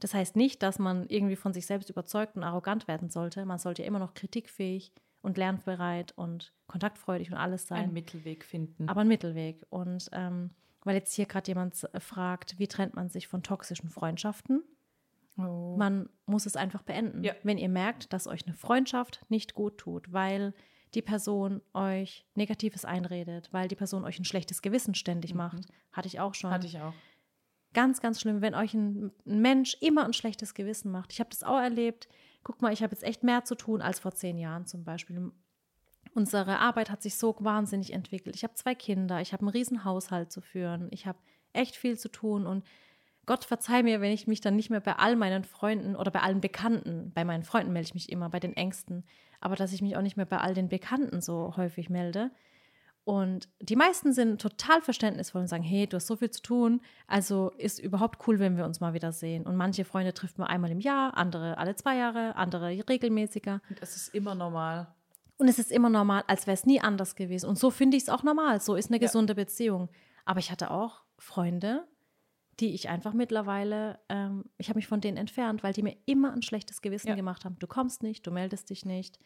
[0.00, 3.44] Das heißt nicht, dass man irgendwie von sich selbst überzeugt und arrogant werden sollte.
[3.44, 4.92] Man sollte ja immer noch kritikfähig
[5.22, 8.88] und lernbereit und kontaktfreudig und alles sein Einen Mittelweg finden.
[8.88, 9.64] aber ein Mittelweg.
[9.70, 10.50] Und ähm,
[10.84, 14.62] weil jetzt hier gerade jemand s- fragt, wie trennt man sich von toxischen Freundschaften?
[15.38, 15.76] oh.
[15.78, 17.22] Man muss es einfach beenden.
[17.24, 17.34] Ja.
[17.42, 20.54] Wenn ihr merkt, dass euch eine Freundschaft nicht gut tut, weil
[20.94, 25.38] die Person euch Negatives einredet, weil die Person euch ein schlechtes Gewissen ständig Mhm.
[25.38, 26.50] macht, hatte ich auch schon.
[26.50, 26.94] Hatte ich auch.
[27.72, 31.12] Ganz, ganz schlimm, wenn euch ein, ein Mensch immer ein schlechtes Gewissen macht.
[31.12, 32.08] Ich habe das auch erlebt.
[32.42, 35.32] Guck mal, ich habe jetzt echt mehr zu tun als vor zehn Jahren zum Beispiel.
[36.14, 38.34] Unsere Arbeit hat sich so wahnsinnig entwickelt.
[38.34, 41.18] Ich habe zwei Kinder, ich habe einen riesen Haushalt zu führen, ich habe
[41.52, 42.64] echt viel zu tun und
[43.26, 46.20] Gott verzeih mir, wenn ich mich dann nicht mehr bei all meinen Freunden oder bei
[46.20, 49.04] allen Bekannten, bei meinen Freunden melde ich mich immer, bei den Ängsten,
[49.40, 52.30] aber dass ich mich auch nicht mehr bei all den Bekannten so häufig melde.
[53.04, 56.80] Und die meisten sind total verständnisvoll und sagen, hey, du hast so viel zu tun,
[57.06, 59.46] also ist überhaupt cool, wenn wir uns mal wieder sehen.
[59.46, 63.62] Und manche Freunde trifft man einmal im Jahr, andere alle zwei Jahre, andere regelmäßiger.
[63.68, 64.94] Und es ist immer normal.
[65.38, 67.48] Und es ist immer normal, als wäre es nie anders gewesen.
[67.48, 68.60] Und so finde ich es auch normal.
[68.60, 69.06] So ist eine Ja.
[69.06, 69.88] gesunde Beziehung.
[70.26, 71.88] Aber ich hatte auch Freunde,
[72.60, 76.32] die ich einfach mittlerweile, ähm, ich habe mich von denen entfernt, weil die mir immer
[76.34, 77.14] ein schlechtes Gewissen Ja.
[77.14, 77.56] gemacht haben.
[77.58, 79.18] Du kommst nicht, du meldest dich nicht.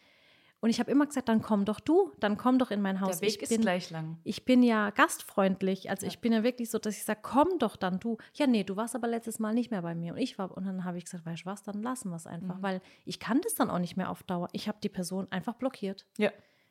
[0.64, 3.18] Und ich habe immer gesagt, dann komm doch du, dann komm doch in mein Haus.
[3.18, 4.16] Der Weg ich ist bin, gleich lang.
[4.24, 5.90] ich bin ja gastfreundlich.
[5.90, 6.12] Also Ja.
[6.12, 8.16] ich bin ja wirklich so, dass ich sage, komm doch dann du.
[8.32, 10.56] Ja, nee, du warst aber letztes Mal nicht mehr bei mir und ich war.
[10.56, 12.62] Und dann habe ich gesagt, weißt du was, dann lassen wir es einfach, Mhm.
[12.62, 14.48] weil ich kann das dann auch nicht mehr auf Dauer.
[14.52, 16.30] Ich habe die Person einfach blockiert, Ja.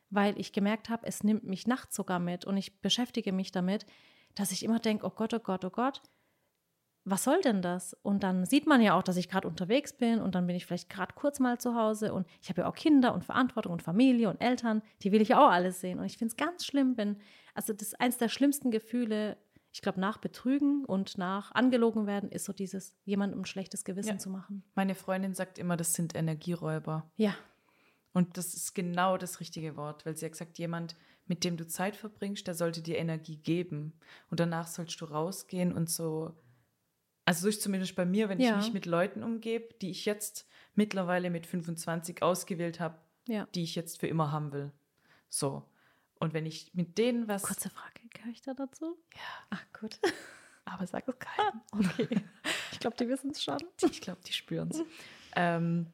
[0.09, 3.85] weil ich gemerkt habe, es nimmt mich nachts sogar mit und ich beschäftige mich damit,
[4.33, 6.01] dass ich immer denke, oh Gott, oh Gott, oh Gott,
[7.05, 7.93] was soll denn das?
[8.01, 10.65] Und dann sieht man ja auch, dass ich gerade unterwegs bin und dann bin ich
[10.65, 13.81] vielleicht gerade kurz mal zu Hause und ich habe ja auch Kinder und Verantwortung und
[13.81, 15.99] Familie und Eltern, die will ich ja auch alles sehen.
[15.99, 17.17] Und ich finde es ganz schlimm, wenn,
[17.53, 19.37] also das ist eins der schlimmsten Gefühle,
[19.73, 24.09] ich glaube, nach Betrügen und nach angelogen werden, ist so dieses, jemandem ein schlechtes Gewissen
[24.11, 24.17] Ja.
[24.19, 24.63] zu machen.
[24.75, 27.11] Meine Freundin sagt immer, das sind Energieräuber.
[27.17, 27.33] Ja,
[28.13, 30.95] Und das ist genau das richtige Wort, weil sie hat gesagt, jemand,
[31.25, 33.93] mit dem du Zeit verbringst, der sollte dir Energie geben.
[34.29, 36.35] Und danach sollst du rausgehen und so
[37.25, 38.57] Also so ist zumindest bei mir, wenn Ja.
[38.59, 42.97] ich mich mit Leuten umgebe, die ich jetzt mittlerweile mit 25 ausgewählt habe,
[43.27, 43.47] Ja.
[43.55, 44.71] die ich jetzt für immer haben will.
[45.29, 45.63] So.
[46.19, 47.43] Und wenn ich mit denen was.
[47.43, 48.97] Kurze Frage, gehöre ich da dazu?
[49.13, 49.19] Ja,
[49.51, 49.99] Ach gut.
[50.65, 51.61] aber sag es keinem.
[51.71, 52.23] Okay.
[52.71, 53.57] Ich glaube, die wissen es schon.
[53.89, 54.81] Ich glaube, die spüren es.
[55.35, 55.87] ähm,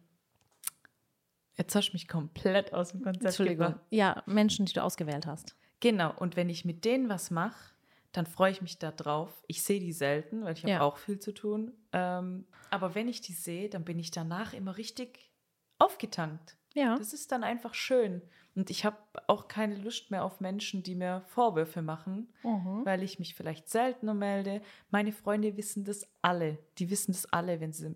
[1.55, 3.67] jetzt hast du mich komplett aus dem Konzept Entschuldigung.
[3.67, 3.86] gebracht.
[3.91, 5.55] Ja, Menschen, die du ausgewählt hast.
[5.82, 7.73] Genau, und wenn ich mit denen was mache,
[8.12, 9.43] dann freue ich mich da drauf.
[9.47, 10.82] Ich sehe die selten, weil ich habe Ja.
[10.82, 11.74] auch viel zu tun.
[11.93, 15.32] Ähm, aber wenn ich die sehe, dann bin ich danach immer richtig
[15.78, 16.57] aufgetankt.
[16.74, 16.95] Ja.
[16.97, 18.22] Das ist dann einfach schön.
[18.55, 18.97] Und ich habe
[19.28, 22.82] auch keine Lust mehr auf Menschen, die mir Vorwürfe machen, Mhm.
[22.86, 24.62] weil ich mich vielleicht seltener melde.
[24.89, 26.57] Meine Freunde wissen das alle.
[26.78, 27.60] Die wissen das alle.
[27.60, 27.95] Wenn sie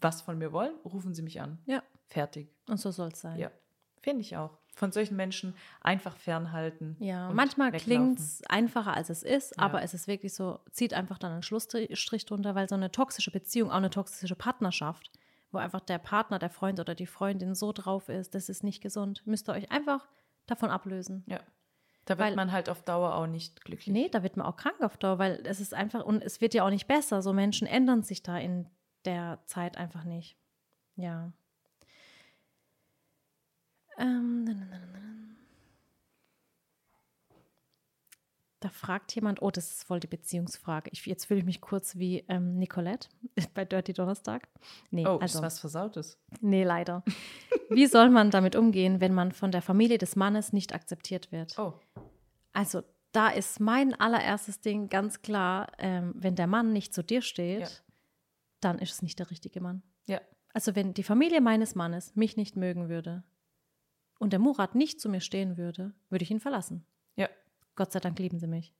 [0.00, 1.58] was von mir wollen, rufen sie mich an.
[1.66, 1.82] Ja.
[2.08, 2.50] Fertig.
[2.68, 3.38] Und so soll es sein.
[3.38, 3.50] Ja,
[4.02, 4.58] finde ich auch.
[4.74, 6.96] Von solchen Menschen einfach fernhalten.
[6.98, 9.64] Ja, manchmal klingt es einfacher, als es ist, Ja.
[9.64, 13.30] aber es ist wirklich so, zieht einfach dann einen Schlussstrich drunter, weil so eine toxische
[13.30, 15.10] Beziehung, auch eine toxische Partnerschaft,
[15.50, 18.82] wo einfach der Partner, der Freund oder die Freundin so drauf ist, das ist nicht
[18.82, 19.22] gesund.
[19.26, 20.08] Müsst ihr euch einfach
[20.46, 21.22] davon ablösen.
[21.26, 21.40] Ja.
[22.06, 23.86] Da wird Weil- man halt auf Dauer auch nicht glücklich.
[23.92, 26.54] Nee, da wird man auch krank auf Dauer, weil es ist einfach, und es wird
[26.54, 27.20] ja auch nicht besser.
[27.22, 28.66] So Menschen ändern sich da in
[29.04, 30.36] der Zeit einfach nicht.
[30.96, 31.30] Ja.
[34.02, 34.58] Ähm,
[38.60, 40.88] da fragt jemand, oh, das ist voll die Beziehungsfrage.
[40.92, 43.08] Ich, jetzt fühle ich mich kurz wie ähm, Nicolette
[43.54, 44.48] bei Dirty Donnerstag.
[44.90, 46.18] Nee, Oh, also, ist was Versautes.
[46.40, 47.02] nee, leider.
[47.70, 51.58] Wie soll man damit umgehen, wenn man von der Familie des Mannes nicht akzeptiert wird?
[51.58, 51.74] Oh,
[52.52, 52.82] Also
[53.12, 57.60] da ist mein allererstes Ding ganz klar, ähm, wenn der Mann nicht zu dir steht,
[57.62, 57.68] Ja.
[58.60, 59.82] dann ist es nicht der richtige Mann.
[60.06, 60.20] ja.
[60.54, 63.24] Also wenn die Familie meines Mannes mich nicht mögen würde
[64.22, 66.86] und der Murat nicht zu mir stehen würde, würde ich ihn verlassen.
[67.16, 67.28] Ja.
[67.74, 68.72] Gott sei Dank lieben sie mich.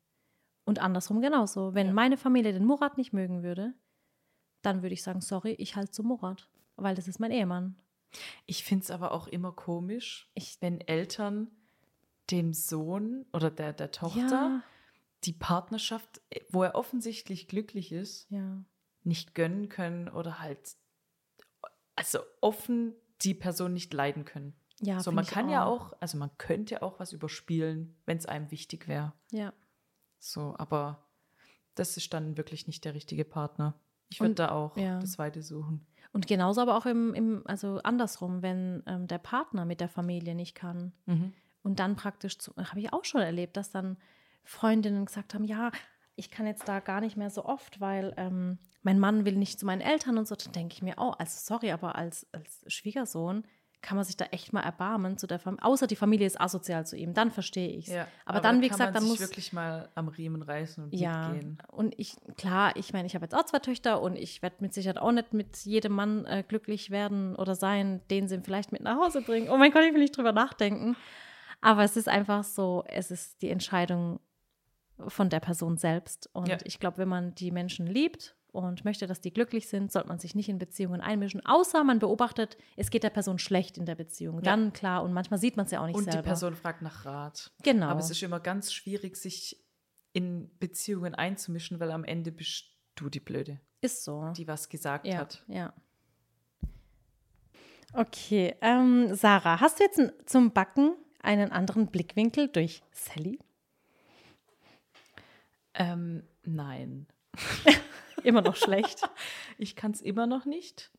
[0.64, 1.74] Und andersrum genauso.
[1.74, 1.92] Wenn Ja.
[1.92, 3.74] meine Familie den Murat nicht mögen würde,
[4.62, 7.74] dann würde ich sagen, sorry, ich halte zu Murat, weil das ist mein Ehemann.
[8.46, 11.50] Ich finde es aber auch immer komisch, Ich- wenn Eltern
[12.30, 14.62] dem Sohn oder der, der Tochter Ja,
[15.24, 16.20] die Partnerschaft,
[16.50, 18.64] wo er offensichtlich glücklich ist, ja.
[19.02, 20.76] nicht gönnen können oder halt
[21.96, 24.54] also offen die Person nicht leiden können.
[24.84, 28.26] Ja, so, man kann ja auch, also man könnte ja auch was überspielen, wenn es
[28.26, 29.12] einem wichtig wäre.
[29.30, 29.52] Ja.
[30.18, 31.06] So, aber
[31.76, 33.74] das ist dann wirklich nicht der richtige Partner.
[34.10, 34.98] Ich würde da auch ja.
[34.98, 35.86] das Weite suchen.
[36.12, 40.34] Und genauso aber auch im, im also andersrum, wenn ähm, der Partner mit der Familie
[40.34, 41.32] nicht kann Mhm.
[41.62, 43.96] und dann praktisch, habe ich auch schon erlebt, dass dann
[44.44, 45.70] Freundinnen gesagt haben, ja,
[46.16, 49.58] ich kann jetzt da gar nicht mehr so oft, weil ähm, mein Mann will nicht
[49.58, 50.34] zu meinen Eltern und so.
[50.34, 53.46] Dann denke ich mir, oh, also sorry, aber als, als Schwiegersohn
[53.82, 55.64] kann man sich da echt mal erbarmen zu der Familie.
[55.64, 57.94] Außer die Familie ist asozial zu ihm, dann verstehe ich es.
[57.94, 60.84] Ja, aber, dann, wie kann gesagt, man dann sich muss wirklich mal am Riemen reißen
[60.84, 61.58] und ja, mitgehen.
[61.68, 64.72] und ich, klar, ich meine, ich habe jetzt auch zwei Töchter und ich werde mit
[64.72, 68.82] Sicherheit auch nicht mit jedem Mann äh, glücklich werden oder sein, den sie vielleicht mit
[68.82, 69.50] nach Hause bringen.
[69.50, 70.96] Oh mein Gott, ich will nicht drüber nachdenken.
[71.60, 74.20] Aber es ist einfach so, es ist die Entscheidung
[75.08, 76.28] von der Person selbst.
[76.32, 76.58] Und Ja.
[76.64, 80.18] ich glaube, wenn man die Menschen liebt und möchte, dass die glücklich sind, sollte man
[80.18, 83.94] sich nicht in Beziehungen einmischen, außer man beobachtet, es geht der Person schlecht in der
[83.94, 84.36] Beziehung.
[84.36, 84.42] Ja.
[84.42, 86.22] Dann klar, und manchmal sieht man es ja auch nicht Und selber.
[86.22, 87.50] die Person fragt nach Rat.
[87.62, 87.86] Genau.
[87.86, 89.64] Aber es ist immer ganz schwierig, sich
[90.12, 94.32] in Beziehungen einzumischen, weil am Ende bist du die Blöde, ist so.
[94.36, 95.42] die was gesagt ja, hat.
[95.48, 95.72] Ja.
[97.94, 103.38] Okay, ähm, Sarah, hast du jetzt zum Backen einen anderen Blickwinkel durch Sally?
[105.74, 107.06] Ähm, nein.
[108.24, 109.00] Immer noch schlecht.
[109.58, 110.90] Ich kann es immer noch nicht.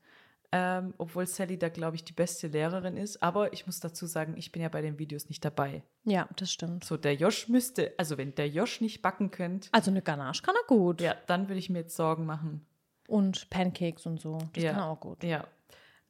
[0.51, 3.23] Ähm, obwohl Sally da, glaube ich, die beste Lehrerin ist.
[3.23, 5.81] Aber ich muss dazu sagen, ich bin ja bei den Videos nicht dabei.
[6.03, 6.83] Ja, das stimmt.
[6.83, 10.53] So, der Josh müsste, also wenn der Josh nicht backen könnte, Also eine Ganache kann
[10.55, 11.01] er gut.
[11.01, 12.65] ja, dann würde ich mir jetzt Sorgen machen.
[13.07, 14.37] Und Pancakes und so.
[14.53, 14.71] Das Ja.
[14.73, 15.23] kann er auch gut.
[15.23, 15.47] Ja.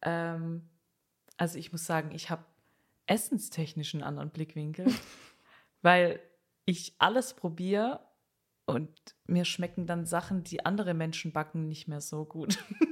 [0.02, 0.68] Ähm,
[1.38, 2.44] also ich muss sagen, ich habe
[3.08, 4.86] essenstechnisch einen anderen Blickwinkel,
[5.82, 6.20] weil
[6.66, 8.02] ich alles probiere
[8.66, 8.90] und
[9.26, 12.58] mir schmecken dann Sachen, die andere Menschen backen, nicht mehr so gut.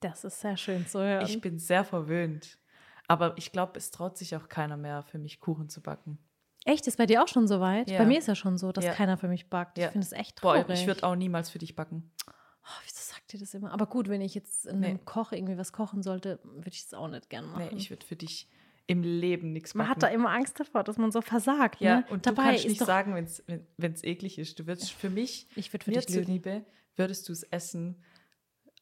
[0.00, 1.24] Das ist sehr schön zu hören.
[1.26, 2.58] Ich bin sehr verwöhnt.
[3.06, 6.18] Aber ich glaube, es traut sich auch keiner mehr, für mich Kuchen zu backen.
[6.64, 7.88] echt, ist bei dir auch schon so weit?
[7.88, 7.98] Ja.
[7.98, 8.94] Bei mir ist ja schon so, dass Ja.
[8.94, 9.78] keiner für mich backt.
[9.78, 9.86] Ja.
[9.86, 10.80] Ich finde es echt Boah, traurig.
[10.80, 12.10] ich würde auch niemals für dich backen.
[12.26, 13.70] oh, wieso sagt ihr das immer?
[13.70, 15.00] Aber gut, wenn ich jetzt in einem Nee.
[15.04, 17.68] Koch irgendwie was kochen sollte, würde ich es auch nicht gerne machen.
[17.70, 18.48] Nee, ich würde für dich
[18.86, 21.80] im Leben nichts man hat da immer Angst davor, dass man so versagt.
[21.80, 22.06] ja, ne?
[22.10, 23.42] und Dabei du kannst nicht sagen, wenn's,
[23.76, 24.58] wenn es eklig ist.
[24.58, 26.64] Du würdest für mich, Ich würde für mir dich zuliebe,
[26.96, 28.02] würdest du es essen,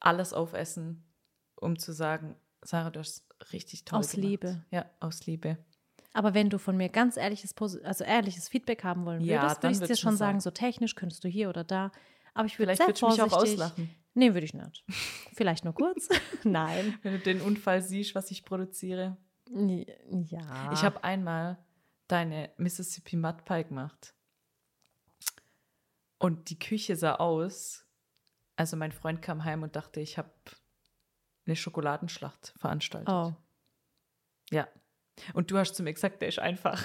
[0.01, 1.05] alles aufessen,
[1.57, 4.29] um zu sagen, Sarah, du hast richtig toll Aus gemacht.
[4.31, 4.65] Liebe.
[4.71, 5.59] Ja, aus Liebe.
[6.13, 9.75] Aber wenn du von mir ganz ehrliches, also ehrliches Feedback haben wollen Ja, würdest, würde
[9.75, 10.41] dann ich dir schon sagen, sagen.
[10.41, 11.93] so technisch könntest du hier oder da.
[12.35, 13.91] Aber ich würde Vielleicht würdest du mich auch auslachen.
[14.15, 14.85] Nee, würde ich nicht.
[15.35, 16.09] Vielleicht nur kurz.
[16.45, 16.99] Nein.
[17.03, 19.17] Wenn du den Unfall siehst, was ich produziere.
[19.53, 20.73] Ja.
[20.73, 21.59] Ich habe einmal
[22.09, 24.15] deine Mississippi Mud Pie gemacht.
[26.19, 27.87] Und die Küche sah aus.
[28.57, 30.31] Also mein Freund kam heim und dachte, ich habe
[31.47, 33.09] eine Schokoladenschlacht veranstaltet.
[33.09, 33.35] Oh,
[34.51, 34.69] Ja.
[35.35, 36.83] Und du hast zu mir gesagt, der ist einfach.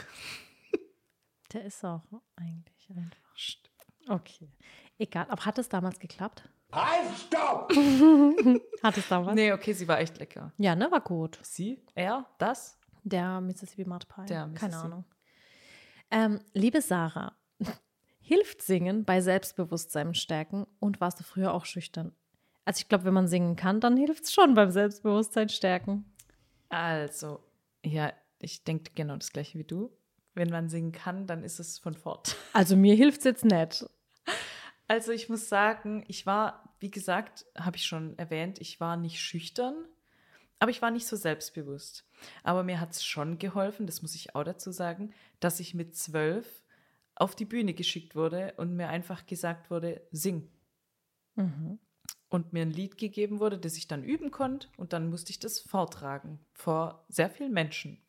[1.53, 2.03] der ist auch
[2.35, 3.35] eigentlich einfach.
[4.07, 4.51] Okay.
[4.97, 5.27] Egal.
[5.29, 6.47] Aber hat es damals geklappt?
[6.75, 7.71] Halt, stopp!
[8.83, 9.35] Hat es damals?
[9.35, 10.51] Nee, okay, sie war echt lecker.
[10.57, 11.39] Ja, ne, war gut.
[11.41, 11.81] Sie?
[11.95, 12.25] Er?
[12.37, 12.77] Das?
[13.03, 14.25] Der Mississippi Mud Pie.
[14.25, 14.75] Der Keine Mississippi.
[14.85, 15.05] Ahnung.
[16.11, 17.35] Ähm, liebe Sarah,
[18.19, 22.13] hilft Singen bei Selbstbewusstsein stärken und warst du früher auch schüchtern?
[22.65, 26.03] Also ich glaube, wenn man singen kann, dann hilft es schon beim Selbstbewusstsein stärken.
[26.67, 27.39] Also,
[27.85, 29.95] ja, ich denke genau das gleiche wie du.
[30.33, 32.35] Wenn man singen kann, dann ist es von fort.
[32.51, 33.85] Also mir hilft es jetzt nicht.
[34.87, 39.19] Also ich muss sagen, ich war, wie gesagt, habe ich schon erwähnt, ich war nicht
[39.19, 39.75] schüchtern,
[40.59, 42.05] aber ich war nicht so selbstbewusst.
[42.43, 45.95] Aber mir hat es schon geholfen, das muss ich auch dazu sagen, dass ich mit
[45.95, 46.63] zwölf
[47.15, 50.49] auf die Bühne geschickt wurde und mir einfach gesagt wurde, sing.
[51.35, 51.79] Mhm.
[52.29, 55.39] Und mir ein Lied gegeben wurde, das ich dann üben konnte und dann musste ich
[55.39, 58.01] das vortragen vor sehr vielen Menschen.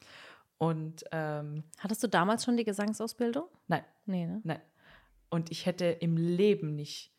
[0.58, 3.44] Und ähm, Hattest du damals schon die Gesangsausbildung?
[3.68, 4.40] nein, Nee, ne?
[4.44, 4.60] Nein.
[5.28, 7.12] Und ich hätte im Leben nicht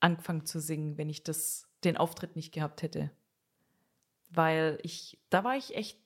[0.00, 3.10] angefangen zu singen, wenn ich das, den Auftritt nicht gehabt hätte.
[4.30, 5.98] Weil ich, da war ich echt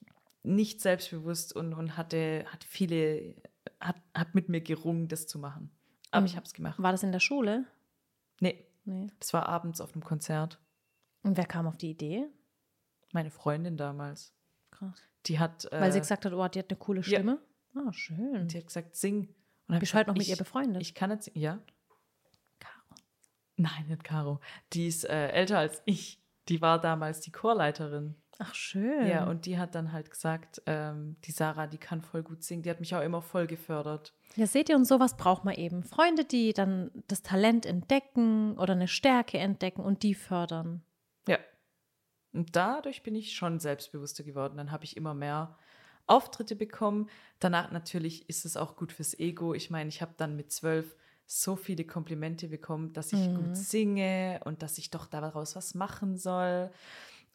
[0.43, 3.35] nicht selbstbewusst und, und hatte, hat viele,
[3.79, 5.69] hat, hat mit mir gerungen, das zu machen.
[6.11, 6.81] Aber Und ich habe es gemacht.
[6.81, 7.65] War das in der Schule?
[8.39, 9.07] Nee, Nee.
[9.19, 10.59] das war abends auf einem Konzert.
[11.23, 12.27] Und wer kam auf die Idee?
[13.13, 14.31] Meine Freundin damals.
[14.69, 15.01] Krass.
[15.25, 17.03] Die hat, Weil sie äh, gesagt hat, oh, die hat eine coole ja.
[17.03, 17.39] Stimme.
[17.73, 18.47] Ah, schön.
[18.47, 19.33] die hat gesagt, sing.
[19.67, 20.81] Und Bist du heute noch mit ich- ihr befreundet?
[20.83, 21.39] Ich kann singen.
[21.39, 21.59] Ja.
[23.57, 24.39] Nein, nicht Caro.
[24.73, 26.21] Die ist äh, älter als ich.
[26.49, 28.15] Die war damals die Chorleiterin.
[28.37, 29.07] Ach, schön.
[29.07, 32.63] Ja, und die hat dann halt gesagt, ähm, die Sarah, die kann voll gut singen.
[32.63, 34.13] Die hat mich auch immer voll gefördert.
[34.35, 35.83] Ja, seht ihr, und sowas braucht man eben.
[35.83, 40.83] Freunde, die dann das Talent entdecken oder eine Stärke entdecken und die fördern.
[41.27, 41.37] Ja.
[42.33, 44.57] Und dadurch bin ich schon selbstbewusster geworden.
[44.57, 45.57] Dann habe ich immer mehr
[46.05, 47.09] Auftritte bekommen.
[47.39, 49.53] Danach natürlich ist es auch gut fürs Ego.
[49.53, 50.97] Ich meine, ich habe dann mit zwölf
[51.27, 53.35] so viele Komplimente bekommen, dass ich Mhm.
[53.35, 56.71] gut singe und dass ich doch daraus was machen soll.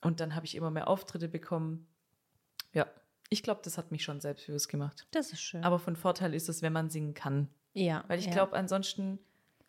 [0.00, 1.86] Und dann habe ich immer mehr Auftritte bekommen.
[2.72, 2.86] Ja,
[3.28, 5.06] ich glaube, das hat mich schon selbstbewusst gemacht.
[5.10, 5.64] Das ist schön.
[5.64, 7.48] Aber von Vorteil ist es, wenn man singen kann.
[7.74, 8.04] ja.
[8.08, 8.32] Weil ich ja.
[8.32, 9.18] glaube, ansonsten,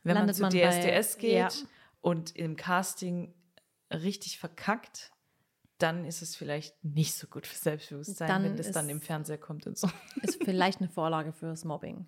[0.03, 1.49] wenn Landet man man zu bei- DSDS geht ja.
[2.01, 3.33] und im Casting
[3.91, 5.11] richtig verkackt,
[5.79, 9.39] dann ist es vielleicht nicht so gut für Selbstbewusstsein, Dann wenn das dann im Fernseher
[9.39, 9.89] kommt und so.
[10.21, 12.05] ist vielleicht eine Vorlage fürs Mobbing.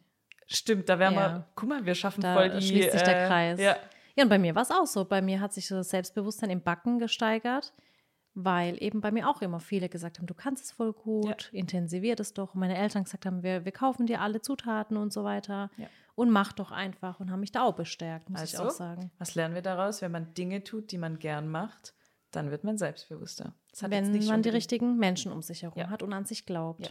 [0.54, 1.20] Stimmt, da wären Ja.
[1.36, 2.62] wir, guck mal, wir schaffen Da voll die.
[2.62, 3.60] schließt sich der äh, Kreis.
[3.60, 3.76] Ja,
[4.16, 5.06] Ja, und bei mir war es auch so.
[5.06, 7.74] Bei mir hat sich das Selbstbewusstsein im Backen gesteigert,
[8.36, 12.16] weil eben bei mir auch immer viele gesagt haben, du kannst es voll gut, intensivier
[12.16, 12.54] das doch.
[12.54, 15.88] Und meine Eltern gesagt haben, wir, wir kaufen dir alle Zutaten und so weiter Ja.
[16.16, 19.12] und mach doch einfach und haben mich da auch bestärkt, muss ich Also, auch sagen.
[19.18, 20.02] was lernen wir daraus?
[20.04, 21.94] Wenn man Dinge tut, die man gern macht,
[22.32, 23.54] dann wird man selbstbewusster.
[23.82, 25.90] Wenn nicht man die richtigen Menschen um sich herum Ja.
[25.90, 26.82] hat und an sich glaubt.
[26.86, 26.90] Ja.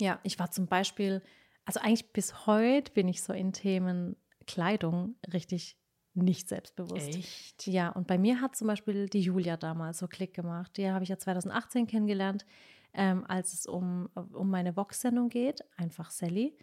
[0.00, 0.18] Ja.
[0.24, 1.22] ich war zum Beispiel,
[1.64, 5.76] also eigentlich bis heute bin ich so in Themen Kleidung richtig
[6.14, 7.08] nicht selbstbewusst.
[7.08, 7.66] Echt?
[7.66, 10.76] Ja, und bei mir hat zum Beispiel die Julia damals so Klick gemacht.
[10.76, 12.44] Die habe ich ja 2018 kennengelernt,
[12.92, 16.56] ähm, als es um, um meine Vox-Sendung geht, einfach Sally.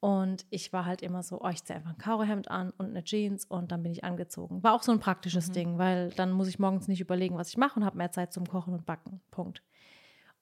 [0.00, 3.04] Und ich war halt immer so, oh, ich ziehe einfach ein Karohemd an und eine
[3.04, 4.62] Jeans und dann bin ich angezogen.
[4.62, 7.56] War auch so ein praktisches Ding, weil dann muss ich morgens nicht überlegen, was ich
[7.56, 9.22] mache und habe mehr Zeit zum Kochen und Backen.
[9.30, 9.62] Punkt.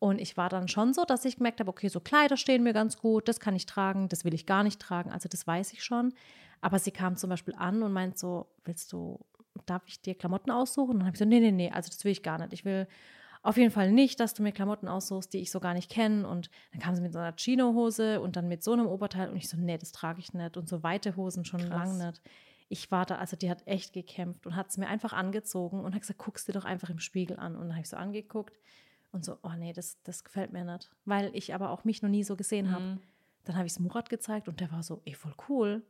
[0.02, 2.72] Und ich war dann schon so, dass ich gemerkt habe, okay, so Kleider stehen mir
[2.72, 5.72] ganz gut, das kann ich tragen, das will ich gar nicht tragen, also das weiß
[5.74, 6.12] ich schon.
[6.60, 9.20] Aber sie kam zum Beispiel an und meint so, willst du,
[9.64, 10.94] darf ich dir Klamotten aussuchen?
[10.94, 12.52] Und dann habe ich so, nee, nee, nee, also das will ich gar nicht.
[12.52, 12.88] Ich will
[13.42, 16.26] auf jeden Fall nicht, dass du mir Klamotten aussuchst, die ich so gar nicht kenne.
[16.26, 19.36] Und dann kam sie mit so einer Chino-Hose und dann mit so einem Oberteil und
[19.36, 20.56] ich so, nee, das trage ich nicht.
[20.56, 21.70] Und so weite Hosen schon Krass.
[21.70, 22.20] lang nicht.
[22.68, 25.94] Ich war da, also die hat echt gekämpft und hat es mir einfach angezogen und
[25.94, 27.54] hat gesagt, guckst dir doch einfach im Spiegel an.
[27.54, 28.58] Und dann habe ich so angeguckt
[29.12, 30.90] und so, oh nee, das, das gefällt mir nicht.
[31.04, 32.84] Weil ich aber auch mich noch nie so gesehen habe.
[32.84, 33.00] Mhm.
[33.44, 35.82] Dann habe ich es Murat gezeigt und der war so, ey, voll cool.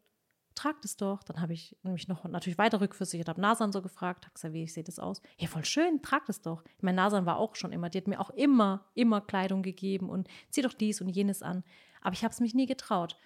[0.54, 1.22] Trag das doch.
[1.22, 4.66] Dann habe ich mich noch natürlich weiter rückversichert, habe Nasan so gefragt, habe gesagt, wie
[4.66, 5.22] sieht das aus?
[5.38, 6.62] Ja, voll schön, trag das doch.
[6.76, 10.10] Ich meine, Nasan war auch schon immer, die hat mir auch immer, immer Kleidung gegeben
[10.10, 11.62] und zieh doch dies und jenes an.
[12.00, 13.16] Aber ich habe es mich nie getraut.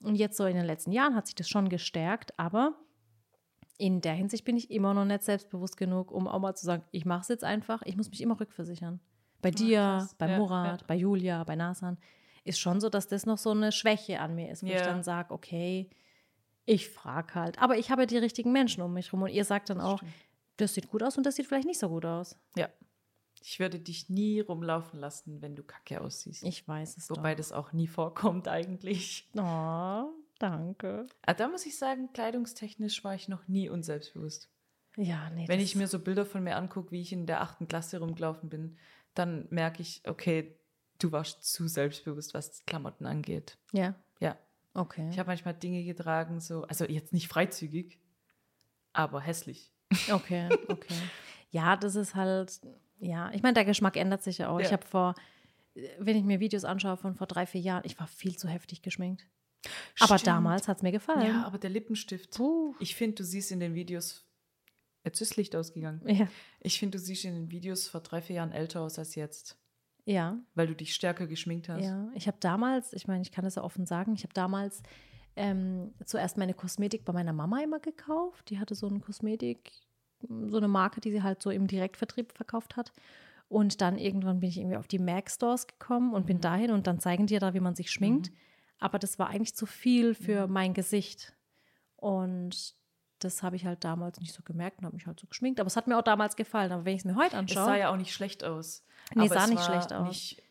[0.00, 2.74] Und jetzt so in den letzten Jahren hat sich das schon gestärkt, aber
[3.78, 6.84] in der Hinsicht bin ich immer noch nicht selbstbewusst genug, um auch mal zu sagen,
[6.90, 9.00] ich mache es jetzt einfach, ich muss mich immer rückversichern.
[9.44, 10.14] Bei dir, krass.
[10.18, 10.86] bei Ja, Murat, ja.
[10.86, 11.98] bei Julia, bei Nasan
[12.44, 14.82] ist schon so, dass das noch so eine Schwäche an mir ist, wo ich Ja.
[14.84, 15.88] dann sage, okay,
[16.66, 17.58] ich frage halt.
[17.60, 20.12] Aber ich habe die richtigen Menschen um mich rum und ihr sagt dann auch, stimmt.
[20.56, 22.38] das sieht gut aus und das sieht vielleicht nicht so gut aus.
[22.56, 22.68] Ja.
[23.42, 26.42] Ich würde dich nie rumlaufen lassen, wenn du kacke aussiehst.
[26.44, 29.28] Ich weiß es Wobei das auch nie vorkommt eigentlich.
[29.34, 29.42] doch.
[29.44, 31.06] Oh, danke.
[31.22, 34.50] Aber da muss ich sagen, kleidungstechnisch war ich noch nie unselbstbewusst.
[34.96, 35.46] Ja, nee.
[35.48, 37.98] Wenn das- ich mir so Bilder von mir angucke, wie ich in der achten Klasse
[38.00, 38.76] rumgelaufen bin,
[39.14, 40.56] dann merke ich, okay,
[40.98, 43.56] du warst zu selbstbewusst, was Klamotten angeht.
[43.72, 44.36] Ja, Ja.
[44.74, 45.08] okay.
[45.10, 47.98] Ich habe manchmal Dinge getragen, so, also jetzt nicht freizügig,
[48.92, 49.70] aber hässlich.
[50.10, 50.94] Okay, okay.
[51.50, 52.60] ja, das ist halt,
[52.98, 54.58] ja, ich meine, der Geschmack ändert sich ja auch.
[54.58, 54.72] Ich Ja.
[54.72, 55.14] habe vor,
[55.98, 58.82] wenn ich mir Videos anschaue von vor drei, vier Jahren, ich war viel zu heftig
[58.82, 59.26] geschminkt.
[60.00, 60.26] Aber Stimmt.
[60.36, 61.26] damals hat es mir gefallen.
[61.26, 62.36] Ja, aber der Lippenstift.
[62.36, 62.74] Puh.
[62.80, 64.23] Ich finde, du siehst in den Videos,
[65.04, 66.00] jetzt ist Licht ausgegangen.
[66.06, 66.28] Ja.
[66.60, 69.56] Ich finde, du siehst in den Videos vor drei, vier Jahren älter aus als jetzt,
[70.04, 71.84] Ja, weil du dich stärker geschminkt hast.
[71.84, 72.10] ja.
[72.14, 74.82] Ich habe damals, ich meine, ich kann das ja offen sagen, ich habe damals
[75.36, 78.50] ähm, zuerst meine Kosmetik bei meiner Mama immer gekauft.
[78.50, 79.72] Die hatte so eine Kosmetik,
[80.28, 82.92] so eine Marke, die sie halt so im Direktvertrieb verkauft hat.
[83.48, 86.86] Und dann irgendwann bin ich irgendwie auf die Mac Stores gekommen und bin dahin und
[86.86, 88.30] dann zeigen die ja da, wie man sich schminkt.
[88.78, 91.34] Aber das war eigentlich zu viel für mein Gesicht.
[91.96, 92.74] Und
[93.18, 95.60] das habe ich halt damals nicht so gemerkt und habe mich halt so geschminkt.
[95.60, 96.72] Aber es hat mir auch damals gefallen.
[96.72, 97.64] Aber wenn ich es mir heute Es anschaue.
[97.64, 98.84] sah ja auch nicht schlecht aus.
[99.14, 100.06] Nee, sah es nicht schlecht aus.
[100.08, 100.42] Nicht,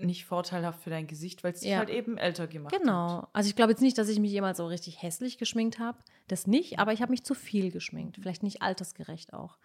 [0.00, 1.78] nicht vorteilhaft für dein Gesicht, weil es dich Ja.
[1.78, 2.80] halt eben älter gemacht hat.
[2.80, 3.26] Genau.
[3.32, 5.98] Also ich glaube jetzt nicht, dass ich mich jemals so richtig hässlich geschminkt habe.
[6.28, 8.16] Das nicht, aber ich habe mich zu viel geschminkt.
[8.16, 9.58] Vielleicht nicht altersgerecht auch.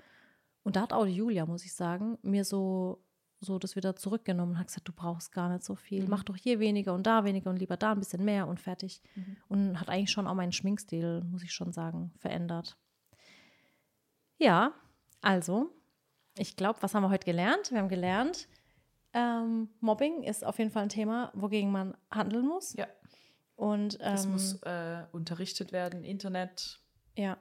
[0.63, 2.99] Und da hat auch die Julia, muss ich sagen, mir so,
[3.41, 6.07] so das wieder zurückgenommen und hat gesagt, du brauchst gar nicht so viel.
[6.07, 9.01] Mach doch hier weniger und da weniger und lieber da ein bisschen mehr und fertig.
[9.49, 12.77] Und hat eigentlich schon auch meinen Schminkstil, muss ich schon sagen, verändert.
[14.37, 14.73] Ja,
[15.21, 15.71] also,
[16.37, 17.71] ich glaube, was haben wir heute gelernt?
[17.71, 18.47] Wir haben gelernt,
[19.13, 22.73] ähm, Mobbing ist auf jeden Fall ein Thema, wogegen man handeln muss.
[22.73, 22.87] Ja,
[23.55, 26.79] Und das ähm, muss äh, unterrichtet werden, Internet.
[27.15, 27.37] ja.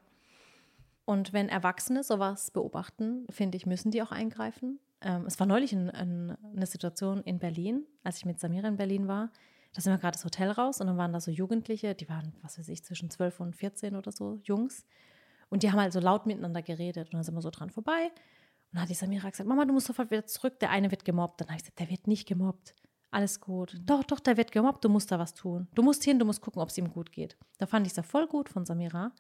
[1.07, 4.81] Und wenn Erwachsene sowas beobachten, finde ich, müssen die auch eingreifen.
[5.05, 8.77] Ähm, es war neulich ein, ein, eine Situation in Berlin, als ich mit Samira in
[8.77, 9.31] Berlin war.
[9.75, 12.33] Da sind wir gerade das Hotel raus und dann waren da so Jugendliche, die waren,
[12.43, 14.87] was weiß ich, zwischen 12 und 14 oder so, Jungs.
[15.51, 17.09] Und die haben halt so laut miteinander geredet.
[17.09, 18.07] Und dann sind wir so dran vorbei.
[18.07, 21.05] Und dann hat die Samira gesagt, Mama, du musst sofort wieder zurück, der eine wird
[21.05, 21.41] gemobbt.
[21.41, 22.75] Dann habe ich gesagt, der wird nicht gemobbt.
[23.11, 23.77] Alles gut.
[23.85, 25.69] Doch, doch, der wird gemobbt, du musst da was tun.
[25.75, 27.37] Du musst hin, du musst gucken, ob es ihm gut geht.
[27.59, 29.13] Da fand ich es ja voll gut von Samira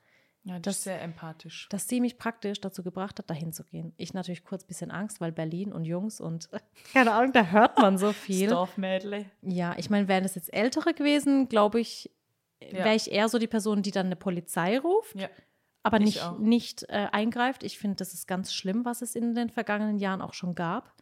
[0.46, 1.68] Ja, das, ist sehr empathisch.
[1.70, 3.94] dass sie mich praktisch dazu gebracht hat, dahin zu gehen.
[3.96, 6.50] Ich natürlich kurz ein bisschen Angst, weil Berlin und Jungs und
[6.92, 8.50] keine Ahnung, da hört man so viel.
[8.50, 9.24] Dorfmädle.
[9.40, 12.10] Ja, ich meine, wären es jetzt Ältere gewesen, glaube ich,
[12.62, 12.84] Ja.
[12.84, 15.28] wäre ich eher so die Person, die dann eine Polizei ruft, Ja.
[15.82, 16.38] aber ich nicht, auch.
[16.38, 17.62] nicht äh, eingreift.
[17.62, 20.92] Ich finde, das ist ganz schlimm, was es in den vergangenen Jahren auch schon gab,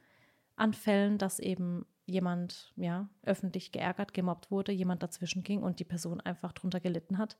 [0.54, 5.84] an Fällen, dass eben jemand ja öffentlich geärgert, gemobbt wurde, jemand dazwischen ging und die
[5.84, 7.36] Person einfach drunter gelitten hat.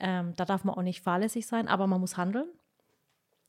[0.00, 2.48] Ähm, da darf man auch nicht fahrlässig sein, aber man muss handeln.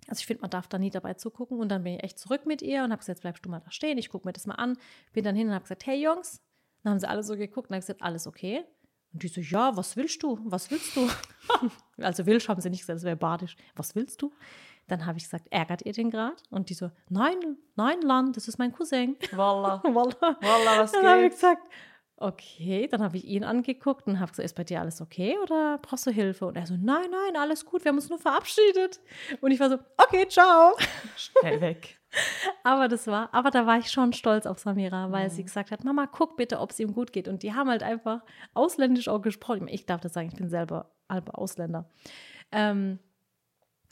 [0.08, 1.60] Also ich finde, man darf da nie dabei zugucken.
[1.60, 3.60] Und dann bin ich echt zurück mit ihr und habe gesagt, jetzt bleibst du mal
[3.60, 4.78] da stehen, ich gucke mir das mal an.
[5.14, 6.42] Bin dann hin und habe gesagt, hey Jungs.
[6.84, 8.64] Dann haben sie alle so geguckt und haben gesagt, alles okay.
[9.14, 10.40] Und die so, ja, was willst du?
[10.44, 11.08] Was willst du?
[11.98, 13.56] also willst haben sie nicht gesagt, das wäre badisch.
[13.76, 14.32] Was willst du?
[14.88, 16.36] Dann habe ich gesagt, ärgert ihr den gerade?
[16.50, 19.16] Und die so, nein, nein, Lan, das ist mein Cousin.
[19.32, 19.82] Voila.
[19.84, 20.38] Wallah.
[20.42, 21.34] Voila, was Dann habe ich geht?
[21.34, 21.68] gesagt,
[22.22, 22.88] okay.
[22.88, 26.08] Dann habe ich ihn angeguckt und habe gesagt, ist bei dir alles okay oder brauchst
[26.08, 26.46] du Hilfe?
[26.46, 29.00] Und er so, nein, nein, alles gut, wir haben uns nur verabschiedet.
[29.42, 30.76] Und ich war so, okay, ciao.
[31.16, 31.98] Schnell weg.
[32.64, 35.86] Aber das war, aber da war ich schon stolz auf Samira, weil sie gesagt hat,
[35.86, 37.30] Mama, guck bitte, ob es ihm gut geht.
[37.30, 38.22] Und die haben halt einfach
[38.54, 39.70] ausländisch auch gesprochen.
[39.70, 41.90] Ich darf das sagen, ich bin selber Ausländer.
[42.52, 43.00] Ähm,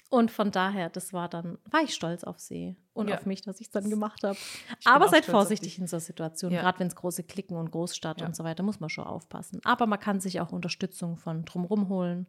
[0.10, 3.16] und von daher, das war dann, war ich stolz auf sie und Ja.
[3.16, 4.38] auf mich, dass ich es dann gemacht habe.
[4.86, 6.62] Aber seid vorsichtig in so Situationen, Ja.
[6.62, 8.28] gerade wenn es große Klicken und Großstadt Ja.
[8.28, 9.60] und so weiter, muss man schon aufpassen.
[9.64, 12.28] Aber man kann sich auch Unterstützung von drumherum holen.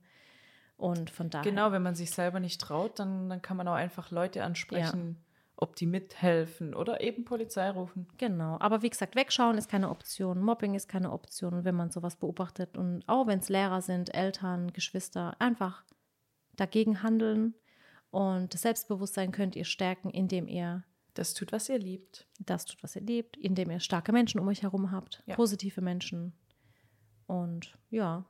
[0.77, 1.51] Und von daher.
[1.51, 5.23] Genau, wenn man sich selber nicht traut, dann, dann kann man auch einfach Leute ansprechen,
[5.57, 8.09] ob die mithelfen oder eben Polizei rufen.
[8.17, 11.91] Genau, aber wie gesagt, wegschauen ist keine Option, Mobbing ist keine Option, Und wenn man
[11.91, 15.85] sowas beobachtet und auch wenn es Lehrer sind, Eltern, Geschwister, einfach
[16.57, 17.55] dagegen handeln
[18.11, 20.85] und das Selbstbewusstsein könnt ihr stärken, indem ihr
[21.15, 22.27] Das tut, was ihr liebt.
[22.39, 25.35] das tut, was ihr liebt, indem ihr starke Menschen um euch herum habt, Ja.
[25.37, 26.33] positive Menschen
[27.27, 28.25] und ja,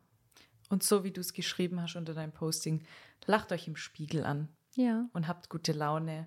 [0.68, 2.84] Und so wie du es geschrieben hast unter deinem Posting,
[3.26, 5.08] lacht euch im Spiegel an ja.
[5.12, 6.26] und habt gute Laune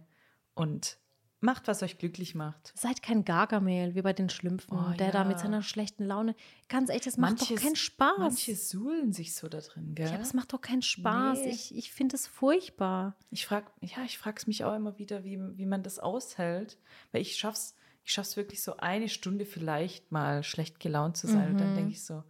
[0.53, 0.97] und
[1.43, 2.73] macht, was euch glücklich macht.
[2.75, 5.43] Seid kein Gargamel wie bei den Schlümpfen, Oh, der da mit ja.
[5.43, 6.35] seiner schlechten Laune.
[6.69, 8.17] Ganz ehrlich, das macht doch keinen Spaß.
[8.17, 10.09] Manche suhlen sich so da drin, gell?
[10.09, 11.39] ja, das macht doch keinen Spaß.
[11.39, 11.49] Nee.
[11.49, 13.15] Ich, ich finde es furchtbar.
[13.29, 16.77] Ich frage, ja, ich frage es mich auch immer wieder, wie, wie man das aushält,
[17.11, 21.51] weil ich schaff's, ich schaff's wirklich so eine Stunde vielleicht mal schlecht gelaunt zu sein
[21.51, 22.23] und dann denke ich so,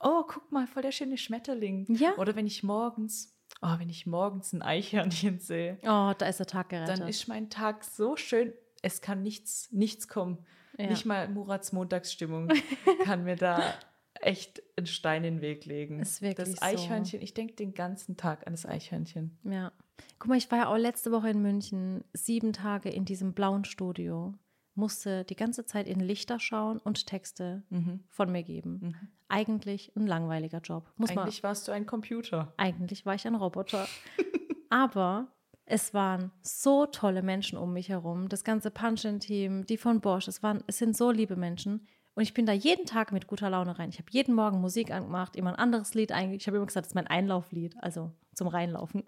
[0.00, 1.86] oh, guck mal, voll der schöne Schmetterling.
[1.94, 2.16] Ja.
[2.16, 3.32] Oder wenn ich morgens
[3.62, 6.98] Oh, wenn ich morgens ein Eichhörnchen sehe, Oh, da ist der Tag gerettet.
[7.00, 8.52] dann ist mein Tag so schön.
[8.82, 10.38] Es kann nichts, nichts kommen.
[10.78, 10.86] Ja.
[10.88, 12.48] Nicht mal Murats Montagsstimmung
[13.04, 13.62] kann mir da
[14.20, 16.00] echt einen Stein in den Weg legen.
[16.00, 16.64] Ist wirklich das so.
[16.66, 19.38] Eichhörnchen, ich denke den ganzen Tag an das Eichhörnchen.
[19.44, 19.70] Ja.
[20.18, 23.64] Guck mal, ich war ja auch letzte Woche in München, sieben Tage in diesem blauen
[23.64, 24.34] Studio,
[24.74, 27.62] musste die ganze Zeit in Lichter schauen und Texte
[28.08, 28.96] von mir geben.
[29.28, 30.90] Eigentlich ein langweiliger Job.
[30.96, 32.52] Muss man, Eigentlich warst du ein Computer.
[32.56, 33.86] eigentlich war ich ein Roboter.
[34.70, 35.28] Aber
[35.64, 38.28] es waren so tolle Menschen um mich herum.
[38.28, 41.86] Das ganze Punch-In-Team, die von Bosch, es, waren, es sind so liebe Menschen.
[42.14, 43.88] Und ich bin da jeden Tag mit guter Laune rein.
[43.88, 46.42] Ich habe jeden Morgen Musik angemacht, immer ein anderes Lied eigentlich.
[46.42, 49.04] Ich habe immer gesagt, das ist mein Einlauflied, also zum Reinlaufen.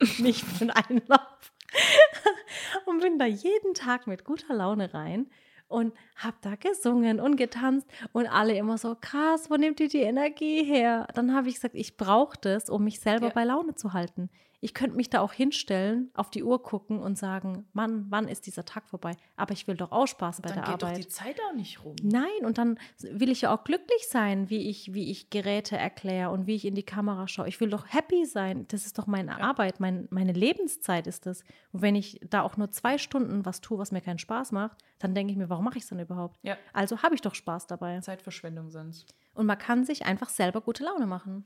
[0.18, 1.52] Nicht für den Einlauf.
[2.86, 5.28] und bin da jeden Tag mit guter Laune rein
[5.68, 10.02] und habe da gesungen und getanzt und alle immer so krass, wo nimmt ihr die
[10.02, 11.06] Energie her?
[11.14, 13.32] Dann habe ich gesagt, ich brauche das, um mich selber Ja.
[13.32, 14.30] bei Laune zu halten.
[14.64, 18.46] Ich könnte mich da auch hinstellen, auf die Uhr gucken und sagen, Mann, wann ist
[18.46, 19.14] dieser Tag vorbei?
[19.36, 21.04] Aber ich will doch auch Spaß bei Dann der geht doch Arbeit.
[21.04, 21.96] die Zeit auch nicht rum.
[22.02, 26.30] Nein, und dann will ich ja auch glücklich sein, wie ich, wie ich Geräte erkläre
[26.30, 27.46] und wie ich in die Kamera schaue.
[27.46, 28.64] Ich will doch happy sein.
[28.68, 31.44] Das ist doch meine Arbeit, mein, meine Lebenszeit ist das.
[31.72, 34.78] Und wenn ich da auch nur zwei Stunden was tue, was mir keinen Spaß macht,
[34.98, 36.38] dann denke ich mir, warum mache ich es dann überhaupt?
[36.42, 36.56] Ja.
[36.72, 38.00] Also habe ich doch Spaß dabei.
[38.00, 39.14] Zeitverschwendung sonst.
[39.34, 41.44] Und man kann sich einfach selber gute Laune machen,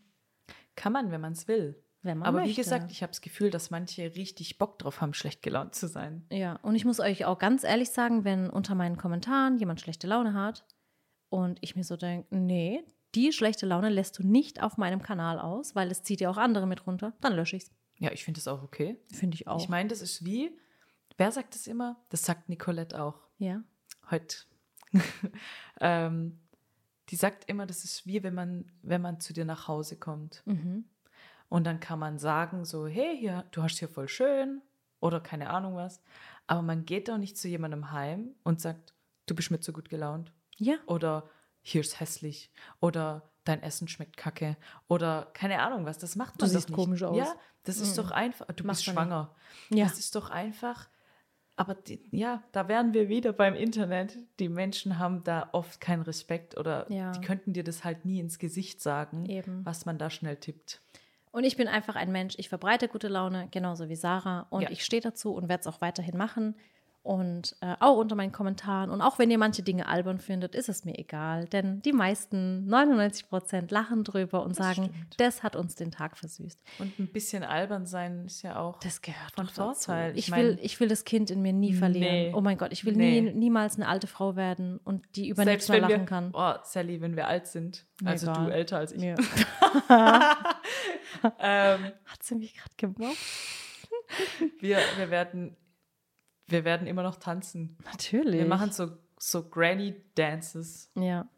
[0.76, 1.82] Kann man, wenn man es will.
[2.04, 2.50] Aber möchte.
[2.50, 5.88] wie gesagt, ich habe das Gefühl, dass manche richtig Bock drauf haben, schlecht gelaunt zu
[5.88, 6.24] sein.
[6.30, 10.06] Ja, und ich muss euch auch ganz ehrlich sagen, wenn unter meinen Kommentaren jemand schlechte
[10.06, 10.64] Laune hat
[11.28, 12.84] und ich mir so denke, nee,
[13.14, 16.36] die schlechte Laune lässt du nicht auf meinem Kanal aus, weil es zieht ja auch
[16.36, 17.70] andere mit runter, dann lösche ich es.
[17.98, 18.96] Ja, ich finde das auch okay.
[19.12, 19.60] Finde ich auch.
[19.60, 20.56] Ich meine, das ist wie,
[21.16, 21.96] wer sagt das immer?
[22.10, 23.26] Das sagt Nicolette auch.
[23.38, 23.62] ja.
[24.10, 24.38] Heute.
[25.82, 26.40] ähm,
[27.10, 30.42] die sagt immer, das ist wie, wenn man, wenn man zu dir nach Hause kommt.
[30.46, 30.86] Mhm.
[31.48, 34.60] Und dann kann man sagen, so, hey, hier, du hast hier voll schön
[35.00, 36.02] oder keine Ahnung was.
[36.46, 38.94] Aber man geht doch nicht zu jemandem heim und sagt,
[39.26, 40.32] du bist mir zu gut gelaunt.
[40.56, 40.76] Ja.
[40.86, 41.28] Oder
[41.62, 42.50] hier ist hässlich.
[42.80, 44.56] Oder dein Essen schmeckt kacke.
[44.88, 45.98] Oder keine Ahnung was.
[45.98, 46.84] Das macht Du man siehst doch nicht.
[46.84, 47.16] komisch aus.
[47.16, 47.34] Ja,
[47.64, 48.02] das ist Mhm.
[48.02, 48.46] doch einfach.
[48.46, 49.34] Du Macht bist schwanger.
[49.70, 49.84] Ja.
[49.84, 50.88] Das ist doch einfach.
[51.56, 54.16] Aber die, ja, da wären wir wieder beim Internet.
[54.38, 57.10] Die Menschen haben da oft keinen Respekt oder Ja.
[57.12, 59.66] die könnten dir das halt nie ins Gesicht sagen, Eben.
[59.66, 60.80] was man da schnell tippt.
[61.32, 64.46] Und ich bin einfach ein Mensch, ich verbreite gute Laune, genauso wie Sarah.
[64.50, 64.70] Und Ja.
[64.70, 66.54] ich stehe dazu und werde es auch weiterhin machen.
[67.02, 68.90] Und äh, auch unter meinen Kommentaren.
[68.90, 71.46] Und auch wenn ihr manche Dinge albern findet, ist es mir egal.
[71.46, 75.14] Denn die meisten, 99 Prozent, lachen drüber und sagen, stimmt.
[75.16, 76.62] das hat uns den Tag versüßt.
[76.80, 78.78] Und ein bisschen albern sein ist ja auch.
[78.80, 79.46] Das gehört Von.
[79.48, 80.12] Vorteil.
[80.18, 82.12] Ich Ich, will, mein- ich will das Kind in mir nie verlieren.
[82.12, 82.32] Nee.
[82.34, 83.22] Oh mein Gott, ich will Nee.
[83.22, 86.06] nie, niemals eine alte Frau werden und die über nichts Selbst mehr wenn lachen wir,
[86.06, 86.58] kann.
[86.58, 88.44] oh, Sally, wenn wir alt sind, Mir also egal.
[88.46, 89.02] du älter als ich,
[91.38, 93.16] ähm, Hat sie mich gerade gemobbt?
[94.60, 95.56] wir, wir, werden,
[96.48, 97.76] wir werden immer noch tanzen.
[97.84, 98.40] Natürlich.
[98.40, 100.90] Wir machen so, so Granny Dances.
[100.96, 101.28] Ja.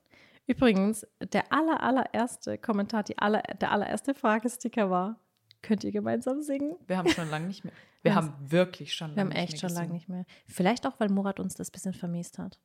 [0.47, 5.21] Übrigens, der aller, allererste Kommentar, die aller, der allererste Fragesticker war,
[5.63, 6.77] könnt ihr gemeinsam singen?
[6.87, 7.73] Wir haben schon lange nicht mehr.
[8.03, 10.25] Wir haben wirklich schon Wir haben lange echt nicht schon mehr lange nicht mehr.
[10.47, 12.59] Vielleicht auch, weil Murat uns das ein bisschen vermisst hat.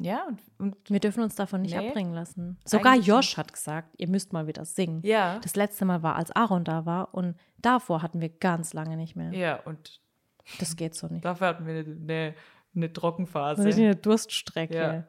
[0.00, 1.88] Ja, und, und Wir dürfen uns davon nicht Nee.
[1.88, 2.58] abbringen lassen.
[2.64, 5.00] Sogar Josh hat gesagt, ihr müsst mal wieder singen.
[5.04, 8.96] ja, Das letzte Mal war, als Aaron da war und davor hatten wir ganz lange
[8.96, 9.32] nicht mehr.
[9.32, 10.00] ja, und
[10.58, 11.24] Das geht so nicht.
[11.24, 12.34] dafür hatten wir eine, eine,
[12.74, 13.68] eine Trockenphase.
[13.68, 14.74] Ist eine Durststrecke.
[14.74, 15.04] Ja.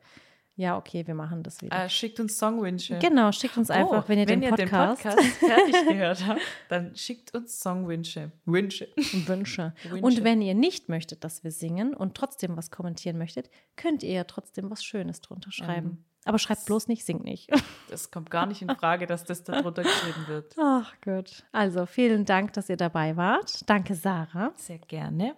[0.55, 0.77] Ja.
[0.77, 1.85] okay, wir machen das wieder.
[1.85, 2.99] Äh, schickt uns Songwünsche.
[2.99, 5.01] Genau, schickt uns einfach, Oh, wenn ihr den Podcast,
[5.39, 8.31] fertig gehört habt, dann schickt uns Songwünsche.
[8.45, 8.87] Wünsche.
[9.25, 9.73] Wünsche.
[9.89, 10.05] Wünsche.
[10.05, 14.13] Und wenn ihr nicht möchtet, dass wir singen und trotzdem was kommentieren möchtet, könnt ihr
[14.13, 15.89] ja trotzdem was Schönes drunter schreiben.
[15.89, 17.49] Ähm, Aber schreibt bloß nicht, singt nicht.
[17.89, 20.55] Das kommt gar nicht in Frage, dass das da drunter geschrieben wird.
[20.59, 21.43] Ach gut.
[21.51, 23.69] Also vielen Dank, dass ihr dabei wart.
[23.69, 25.35] Danke, Sarah, Sehr gerne.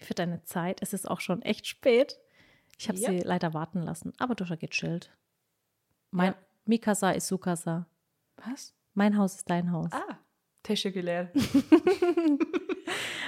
[0.00, 0.80] für deine Zeit.
[0.80, 2.18] Es ist auch schon echt spät.
[2.78, 3.10] Ich habe Ja.
[3.10, 5.10] sie leider warten lassen, aber du hast gechillt.
[6.10, 6.38] Mein Ja.
[6.64, 7.86] Mikasa ist Sukasa.
[8.36, 8.72] Was?
[8.94, 9.90] Mein Haus ist dein Haus.
[9.92, 10.18] Ah,
[10.62, 11.30] Teschegulär.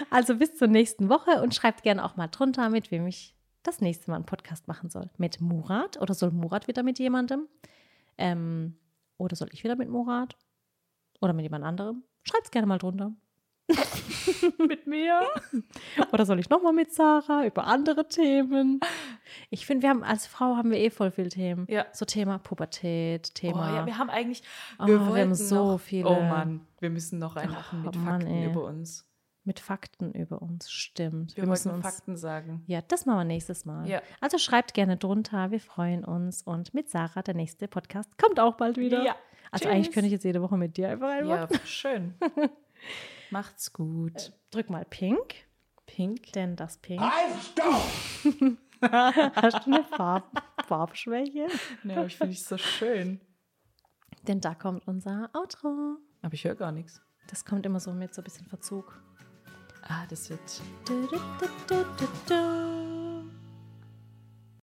[0.09, 3.81] Also bis zur nächsten Woche und schreibt gerne auch mal drunter, mit wem ich das
[3.81, 5.11] nächste Mal einen Podcast machen soll.
[5.19, 7.47] Mit Murat oder soll Murat wieder mit jemandem?
[8.19, 8.77] Ähm,
[9.19, 10.37] oder soll ich wieder mit Murat?
[11.21, 12.03] Oder mit jemand anderem?
[12.23, 13.13] Schreibt es gerne mal drunter.
[14.59, 15.21] Mit mir?
[16.13, 18.81] Oder soll ich nochmal mit Sarah über andere Themen?
[19.49, 21.67] Ich finde, wir haben als Frau haben wir eh voll viele Themen.
[21.69, 21.87] Ja.
[21.93, 23.77] So Thema Pubertät, Oh, Thema.
[23.77, 24.43] ja, wir haben eigentlich.
[24.81, 26.09] Oh, Wir, wir wollten haben so noch, viele.
[26.09, 28.51] Oh Mann, wir müssen noch einen machen mit Oh Mann, Fakten ey.
[28.51, 29.09] über uns.
[29.51, 30.71] Mit Fakten über uns.
[30.71, 31.37] Stimmt.
[31.37, 32.63] Wir, müssen wollten uns Fakten sagen.
[32.69, 33.85] Ja, das machen wir nächstes Mal.
[33.89, 34.01] Ja.
[34.21, 36.45] Also schreibt gerne drunter, wir freuen uns.
[36.45, 39.03] Und mit Sarah, der nächste Podcast, kommt auch bald wieder.
[39.03, 39.17] Ja.
[39.51, 39.75] Also Tschüss.
[39.75, 41.49] eigentlich könnte ich jetzt jede Woche mit dir einfach einmal.
[41.51, 42.15] Ja, schön.
[43.31, 44.33] Macht's gut.
[44.53, 45.35] Drück mal Pink,
[45.85, 46.33] Pink.
[46.35, 47.01] denn das Pink.
[47.01, 48.53] Halt, stopp!
[49.35, 51.49] Hast du eine Farb Farbschwäche?
[51.83, 53.21] Nee, aber ich finde es so schön.
[54.29, 55.97] Denn da kommt unser Outro.
[56.23, 57.03] Aber ich höre gar nichts.
[57.27, 59.03] Das kommt immer so mit so ein bisschen Verzug.
[59.93, 60.41] Ah, das wird.